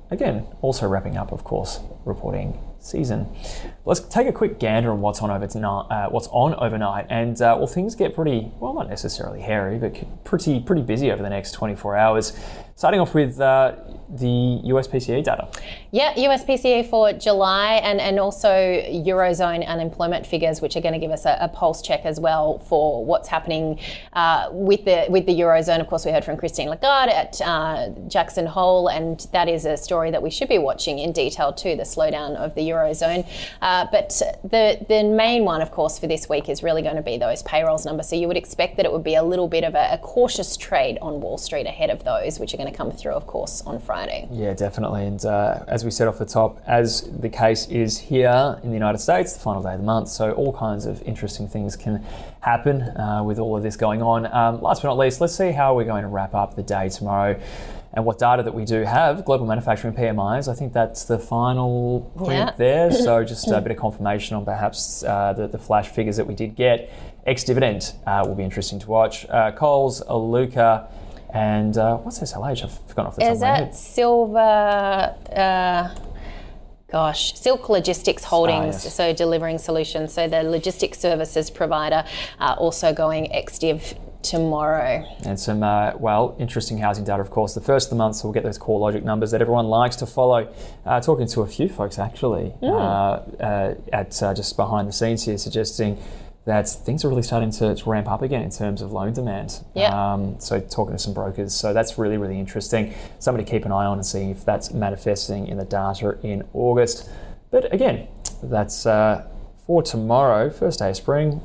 Again, 0.10 0.48
also 0.62 0.88
wrapping 0.88 1.18
up, 1.18 1.34
of 1.34 1.44
course, 1.44 1.82
reporting 2.06 2.58
season. 2.80 3.28
Let's 3.86 4.02
take 4.02 4.28
a 4.28 4.34
quick 4.34 4.60
gander 4.60 4.92
on 4.92 5.02
what's 5.02 5.22
on 5.22 5.32
over 5.32 5.48
tonight, 5.48 5.88
uh, 5.90 6.10
what's 6.10 6.28
on 6.28 6.56
overnight, 6.56 7.08
and 7.10 7.40
uh, 7.42 7.56
well, 7.58 7.68
things 7.68 7.96
get 7.96 8.16
pretty 8.16 8.52
well, 8.60 8.74
not 8.74 8.90
necessarily 8.90 9.42
hairy, 9.42 9.78
but 9.78 10.24
pretty 10.24 10.60
pretty 10.60 10.82
busy 10.82 11.12
over 11.12 11.24
the 11.24 11.30
next 11.30 11.52
24 11.52 11.96
hours. 11.96 12.34
Starting 12.76 13.00
off 13.00 13.16
with 13.16 13.42
uh, 13.42 13.74
the 14.08 14.62
US 14.66 14.88
PCE 14.88 15.24
data. 15.24 15.48
Yeah, 15.90 16.14
US 16.30 16.46
PCE 16.46 16.88
for 16.88 17.12
July 17.12 17.82
and, 17.84 18.00
and 18.00 18.20
also 18.20 18.50
Eurozone 18.50 19.66
unemployment 19.66 20.28
figures, 20.28 20.62
which 20.62 20.76
are 20.76 20.82
going 20.82 20.94
to 20.94 21.00
give 21.00 21.10
us 21.10 21.26
a, 21.26 21.40
a 21.42 21.48
pulse 21.48 21.82
check 21.82 22.02
as 22.06 22.20
well 22.20 22.60
for 22.60 23.04
what's 23.04 23.28
happening 23.28 23.80
uh, 24.14 24.50
with 24.52 24.86
the 24.86 25.08
with 25.10 25.26
the 25.26 25.34
Eurozone. 25.40 25.82
Of 25.82 25.88
course, 25.88 26.06
we 26.06 26.12
heard 26.12 26.24
from 26.24 26.38
Christine 26.38 26.70
Lagarde 26.70 27.12
at 27.12 27.42
uh, 27.42 27.90
Jackson 28.08 28.46
Hole, 28.46 28.90
and 28.90 29.26
that 29.32 29.50
is 29.50 29.66
a 29.66 29.76
story 29.76 30.12
that 30.12 30.22
we 30.22 30.30
should 30.30 30.48
be 30.48 30.60
watching 30.60 31.00
in 31.00 31.12
detail 31.12 31.52
too, 31.52 31.76
the 31.76 31.84
slowdown 31.84 32.36
of 32.36 32.54
the 32.54 32.67
eurozone. 32.68 33.28
Uh, 33.62 33.86
but 33.92 34.10
the 34.44 34.86
the 34.88 35.04
main 35.04 35.46
one, 35.46 35.62
of 35.62 35.72
course, 35.72 36.00
for 36.00 36.08
this 36.08 36.30
week 36.30 36.50
is 36.50 36.64
really 36.64 36.82
going 36.82 36.96
to 36.96 37.02
be 37.02 37.18
those 37.18 37.44
payrolls 37.44 37.86
numbers. 37.86 38.10
So 38.10 38.16
you 38.16 38.28
would 38.28 38.38
expect 38.38 38.78
that 38.78 38.86
it 38.86 38.92
would 38.92 39.04
be 39.04 39.16
a 39.16 39.24
little 39.24 39.48
bit 39.48 39.64
of 39.64 39.76
a, 39.76 39.94
a 39.94 39.98
cautious 39.98 40.58
trade 40.58 40.98
on 41.02 41.22
Wall 41.22 41.38
Street 41.38 41.66
ahead 41.66 41.90
of 41.90 42.04
those, 42.04 42.40
which 42.40 42.54
are 42.54 42.58
going 42.58 42.72
to 42.72 42.78
come 42.78 42.92
through, 42.92 43.14
of 43.14 43.28
course, 43.28 43.62
on 43.66 43.80
Friday. 43.80 44.28
Yeah, 44.32 44.54
definitely. 44.54 45.06
And 45.06 45.24
uh, 45.26 45.64
as 45.68 45.84
we 45.84 45.92
said 45.92 46.08
off 46.08 46.18
the 46.18 46.26
top, 46.26 46.62
as 46.68 47.10
the 47.20 47.30
case 47.30 47.68
is 47.68 47.98
here 47.98 48.60
in 48.64 48.70
the 48.70 48.76
United 48.76 49.00
States, 49.00 49.34
the 49.34 49.40
final 49.40 49.62
day 49.62 49.74
of 49.74 49.80
the 49.80 49.86
month, 49.86 50.10
so 50.10 50.32
all 50.34 50.54
kinds 50.54 50.86
of 50.86 51.02
interesting 51.04 51.48
things 51.48 51.76
can 51.76 52.04
happen 52.42 52.82
uh, 52.82 53.22
with 53.24 53.40
all 53.40 53.58
of 53.58 53.64
this 53.64 53.76
going 53.76 54.02
on. 54.02 54.26
Um, 54.34 54.62
last 54.62 54.82
but 54.82 54.90
not 54.90 54.98
least, 54.98 55.22
let's 55.22 55.36
see 55.36 55.52
how 55.52 55.76
we're 55.76 55.86
going 55.86 56.04
to 56.04 56.10
wrap 56.10 56.34
up 56.34 56.56
the 56.56 56.64
day 56.64 56.90
tomorrow 56.90 57.40
and 57.98 58.06
what 58.06 58.20
data 58.20 58.44
that 58.44 58.54
we 58.54 58.64
do 58.64 58.84
have. 58.84 59.26
Global 59.26 59.48
manufacturing 59.48 59.92
PMIs, 59.96 60.48
I 60.48 60.54
think 60.54 60.72
that's 60.72 61.06
the 61.06 61.18
final 61.18 62.12
print 62.16 62.32
Yeah. 62.34 62.52
there. 62.56 62.92
So 62.92 63.24
just 63.24 63.48
a 63.50 63.60
bit 63.60 63.72
of 63.72 63.78
confirmation 63.78 64.36
on 64.38 64.46
perhaps 64.46 65.04
uh, 65.04 65.34
the, 65.34 65.48
the 65.48 65.58
flash 65.58 65.88
figures 65.90 66.16
that 66.18 66.28
we 66.28 66.36
did 66.36 66.56
get. 66.56 66.92
Ex 67.26 67.44
dividend 67.44 67.94
uh, 68.06 68.24
will 68.28 68.36
be 68.36 68.44
interesting 68.44 68.78
to 68.82 68.88
watch. 68.88 69.26
Uh, 69.28 69.52
Coles, 69.52 70.04
Aluka, 70.04 70.88
and 71.34 71.76
uh, 71.76 71.98
what's 71.98 72.20
SLH? 72.20 72.64
I've 72.66 72.78
forgotten 72.88 73.08
off 73.08 73.16
the 73.16 73.22
top 73.24 73.32
Is 73.32 73.38
of 73.40 73.42
my 73.48 73.60
that. 73.62 73.76
Silver? 73.76 75.16
Uh, 75.36 75.96
gosh, 76.92 77.34
Silk 77.36 77.68
Logistics 77.68 78.24
Holdings. 78.24 78.84
yes. 78.86 78.94
So 78.94 79.12
delivering 79.12 79.58
solutions. 79.58 80.14
So 80.14 80.28
the 80.28 80.44
logistics 80.44 81.00
services 81.00 81.50
provider 81.50 82.04
uh, 82.40 82.56
also 82.60 82.94
going 82.94 83.34
ex-div 83.34 83.96
tomorrow. 84.22 85.06
and 85.26 85.40
some, 85.40 85.64
uh, 85.64 85.94
well, 85.98 86.36
interesting 86.40 86.78
housing 86.78 87.04
data, 87.04 87.22
of 87.22 87.30
course. 87.30 87.54
The 87.54 87.62
first 87.62 87.88
of 87.88 87.90
the 87.92 87.96
month, 87.96 88.16
so 88.18 88.28
we'll 88.28 88.34
get 88.34 88.44
those 88.44 88.60
CoreLogic 88.60 89.04
numbers 89.04 89.32
that 89.32 89.42
everyone 89.42 89.68
likes 89.68 89.96
to 89.98 90.06
follow. 90.06 90.54
Uh, 90.86 91.00
talking 91.00 91.28
to 91.28 91.42
a 91.42 91.48
few 91.48 91.70
folks, 91.70 92.00
actually, 92.00 92.54
uh, 92.62 92.68
uh, 92.68 93.76
at 93.94 94.22
uh, 94.24 94.34
just 94.34 94.56
behind 94.56 94.88
the 94.88 94.94
scenes 94.94 95.24
here, 95.24 95.38
suggesting 95.38 95.98
that 96.46 96.70
things 96.70 97.04
are 97.04 97.10
really 97.10 97.22
starting 97.22 97.52
to, 97.52 97.76
to 97.76 97.90
ramp 97.90 98.10
up 98.10 98.22
again 98.22 98.42
in 98.42 98.50
terms 98.50 98.82
of 98.82 98.94
loan 98.94 99.12
demand. 99.12 99.60
Yeah. 99.76 100.14
Um, 100.14 100.40
so 100.40 100.62
talking 100.62 100.94
to 100.96 101.00
some 101.00 101.14
brokers. 101.14 101.54
So 101.54 101.74
that's 101.74 101.98
really, 101.98 102.18
really 102.18 102.40
interesting. 102.40 102.94
Something 103.20 103.44
to 103.46 103.52
keep 103.52 103.66
an 103.66 103.74
eye 103.74 103.86
on 103.86 103.98
and 103.98 104.06
see 104.06 104.32
if 104.32 104.46
that's 104.46 104.72
manifesting 104.72 105.48
in 105.48 105.58
the 105.58 105.66
data 105.66 106.18
in 106.24 106.48
August. 106.54 107.10
But 107.52 107.74
again, 107.74 108.08
that's 108.42 108.86
uh, 108.86 109.28
for 109.66 109.84
tomorrow, 109.84 110.50
first 110.50 110.80
day 110.80 110.90
of 110.90 110.96
spring. 110.96 111.42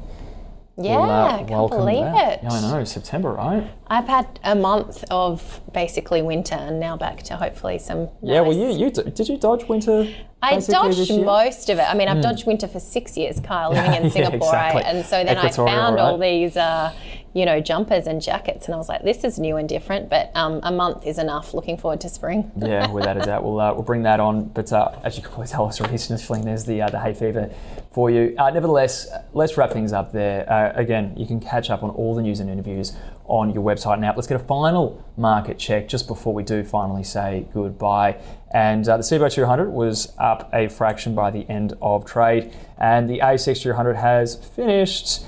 Yeah, 0.79 0.93
uh, 0.99 1.27
I 1.27 1.39
can't 1.39 1.51
welcome 1.51 1.79
believe 1.81 2.01
that. 2.01 2.33
it. 2.35 2.41
Yeah, 2.43 2.51
I 2.51 2.61
know, 2.63 2.85
September, 2.85 3.33
right? 3.33 3.71
I've 3.89 4.07
had 4.09 4.41
a 4.43 4.55
month 4.55 5.05
of 5.11 5.61
basically 5.75 6.23
winter 6.23 6.55
and 6.55 6.81
now 6.81 6.97
back 6.97 7.23
to 7.25 7.37
hopefully 7.37 7.79
some. 7.79 8.09
Yeah, 8.23 8.41
well, 8.41 8.57
nice- 8.57 8.79
you, 8.79 8.87
you 8.87 8.91
did 8.91 9.29
you 9.29 9.37
dodge 9.37 9.65
winter? 9.69 10.09
I 10.43 10.55
basically 10.55 10.89
this 10.89 10.97
dodged 10.97 11.11
year? 11.11 11.19
Hmm. 11.21 11.25
most 11.27 11.69
of 11.69 11.79
it. 11.79 11.83
I 11.83 11.95
mean, 11.95 12.09
I've 12.09 12.23
dodged 12.23 12.47
winter 12.47 12.67
for 12.69 12.81
six 12.81 13.17
years, 13.19 13.39
Kyle, 13.41 13.71
living 13.75 13.93
in 13.95 14.03
Yeah, 14.05 14.09
Singapore, 14.11 14.37
exactly. 14.39 14.83
right? 14.83 14.95
And 14.95 15.05
so 15.05 15.23
then 15.23 15.37
Equatorial, 15.37 15.69
I 15.69 15.81
found 15.81 16.01
all 16.01 16.19
right? 16.19 16.31
these, 16.31 16.57
uh, 16.57 16.93
you 17.35 17.47
know, 17.47 17.61
jumpers 17.61 18.07
and 18.07 18.21
jackets, 18.21 18.67
and 18.67 18.75
I 18.75 18.79
was 18.79 18.89
like, 18.89 19.03
this 19.03 19.25
is 19.25 19.39
new 19.39 19.57
and 19.57 19.69
different. 19.69 20.11
But 20.11 20.31
um, 20.35 20.61
a 20.63 20.71
month 20.71 21.07
is 21.07 21.19
enough. 21.19 21.55
Looking 21.55 21.79
forward 21.79 22.01
to 22.03 22.09
spring. 22.09 22.51
yeah, 22.57 22.91
without 22.91 23.17
a 23.17 23.21
doubt, 23.21 23.43
we'll 23.45 23.61
uh, 23.61 23.73
we'll 23.73 23.83
bring 23.83 24.03
that 24.03 24.21
on. 24.21 24.45
But 24.49 24.73
uh, 24.73 24.93
as 25.03 25.17
you 25.17 25.23
can 25.23 25.31
probably 25.31 25.49
tell 25.49 25.67
us 25.67 25.81
already, 25.81 25.97
Fling, 25.99 26.45
there's 26.45 26.65
the 26.65 26.83
uh, 26.83 26.91
the 26.91 27.01
hay 27.01 27.15
fever 27.15 27.51
for 27.93 28.11
you. 28.11 28.35
Uh, 28.39 28.51
nevertheless, 28.51 29.09
let's 29.33 29.57
wrap 29.57 29.71
things 29.71 29.93
up 29.93 30.13
there. 30.13 30.51
Uh, 30.51 30.73
again, 30.75 31.15
you 31.17 31.27
can 31.27 31.41
catch 31.41 31.71
up 31.71 31.83
on 31.83 31.91
all 31.91 32.15
the 32.15 32.23
news 32.23 32.41
and 32.41 32.51
interviews 32.51 32.93
on 33.27 33.53
your 33.55 33.63
website 33.63 33.99
now. 33.99 34.13
Let's 34.15 34.27
get 34.27 34.41
a 34.41 34.45
final 34.45 35.03
market 35.17 35.59
check 35.59 35.89
just 35.89 36.09
before 36.09 36.35
we 36.35 36.43
do 36.43 36.65
finally 36.65 37.05
say 37.05 37.47
goodbye. 37.55 38.21
And 38.53 38.87
uh, 38.87 38.99
the 38.99 39.03
CBO 39.03 39.33
200 39.33 39.71
was 39.71 40.13
up 40.19 40.51
a 40.53 40.69
fraction 40.69 41.15
by 41.15 41.31
the 41.31 41.49
end 41.49 41.73
of 41.81 42.05
trade, 42.05 42.53
and 42.79 43.09
the 43.09 43.21
ASX 43.21 43.63
200 43.63 43.95
has 43.95 44.37
finished 44.37 45.25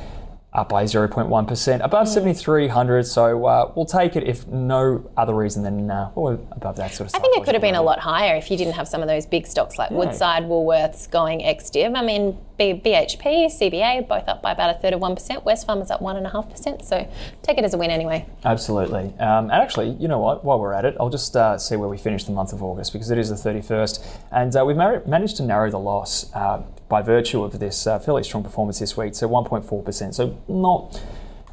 up 0.54 0.68
by 0.68 0.84
0.1%, 0.84 1.84
above 1.84 2.08
7,300. 2.08 3.06
So 3.06 3.44
uh, 3.46 3.72
we'll 3.74 3.86
take 3.86 4.14
it 4.14 4.22
if 4.22 4.46
no 4.46 5.04
other 5.16 5.34
reason 5.34 5.64
than 5.64 5.90
uh, 5.90 6.10
well, 6.14 6.34
above 6.52 6.76
that 6.76 6.94
sort 6.94 7.08
of 7.08 7.16
I 7.16 7.18
think 7.18 7.36
it 7.36 7.44
could 7.44 7.54
have 7.54 7.62
been 7.62 7.74
a 7.74 7.82
lot 7.82 7.98
higher 7.98 8.36
if 8.36 8.50
you 8.50 8.56
didn't 8.56 8.74
have 8.74 8.86
some 8.86 9.02
of 9.02 9.08
those 9.08 9.26
big 9.26 9.46
stocks 9.46 9.78
like 9.78 9.90
Woodside, 9.90 10.44
Woolworths 10.44 11.10
going 11.10 11.44
ex-div. 11.44 11.94
I 11.94 12.02
mean, 12.02 12.38
B- 12.56 12.80
BHP, 12.84 13.46
CBA, 13.46 14.06
both 14.06 14.28
up 14.28 14.42
by 14.42 14.52
about 14.52 14.76
a 14.76 14.78
third 14.78 14.92
of 14.92 15.00
1%. 15.00 15.16
Wesfarmers 15.44 15.90
up 15.90 16.00
1.5%. 16.00 16.84
So 16.84 17.08
take 17.42 17.58
it 17.58 17.64
as 17.64 17.74
a 17.74 17.78
win 17.78 17.90
anyway. 17.90 18.24
Absolutely. 18.44 19.12
Um, 19.18 19.50
and 19.50 19.52
actually, 19.52 19.90
you 19.90 20.06
know 20.06 20.20
what? 20.20 20.44
While 20.44 20.60
we're 20.60 20.72
at 20.72 20.84
it, 20.84 20.96
I'll 21.00 21.10
just 21.10 21.36
uh, 21.36 21.58
see 21.58 21.74
where 21.74 21.88
we 21.88 21.98
finish 21.98 22.24
the 22.24 22.32
month 22.32 22.52
of 22.52 22.62
August 22.62 22.92
because 22.92 23.10
it 23.10 23.18
is 23.18 23.28
the 23.30 23.50
31st. 23.50 24.06
And 24.30 24.54
uh, 24.54 24.64
we've 24.64 24.76
mar- 24.76 25.02
managed 25.04 25.36
to 25.38 25.42
narrow 25.42 25.68
the 25.68 25.80
loss 25.80 26.32
uh, 26.32 26.62
by 26.94 27.02
virtue 27.02 27.42
of 27.42 27.58
this 27.58 27.88
uh, 27.88 27.98
fairly 27.98 28.22
strong 28.22 28.44
performance 28.44 28.78
this 28.78 28.96
week. 28.96 29.16
So 29.16 29.28
1.4%. 29.28 30.14
So 30.14 30.38
not 30.46 31.02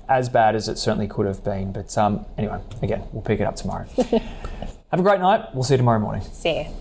as 0.07 0.29
bad 0.29 0.55
as 0.55 0.69
it 0.69 0.77
certainly 0.77 1.07
could 1.07 1.25
have 1.25 1.43
been. 1.43 1.71
But 1.71 1.97
um, 1.97 2.27
anyway, 2.37 2.59
again, 2.83 3.01
we'll 3.11 3.23
pick 3.23 3.39
it 3.39 3.45
up 3.45 3.55
tomorrow. 3.55 3.87
Have 3.97 4.99
a 4.99 5.01
great 5.01 5.19
night. 5.19 5.45
We'll 5.55 5.63
see 5.63 5.73
you 5.73 5.77
tomorrow 5.79 5.99
morning. 5.99 6.21
See 6.21 6.59
you. 6.59 6.80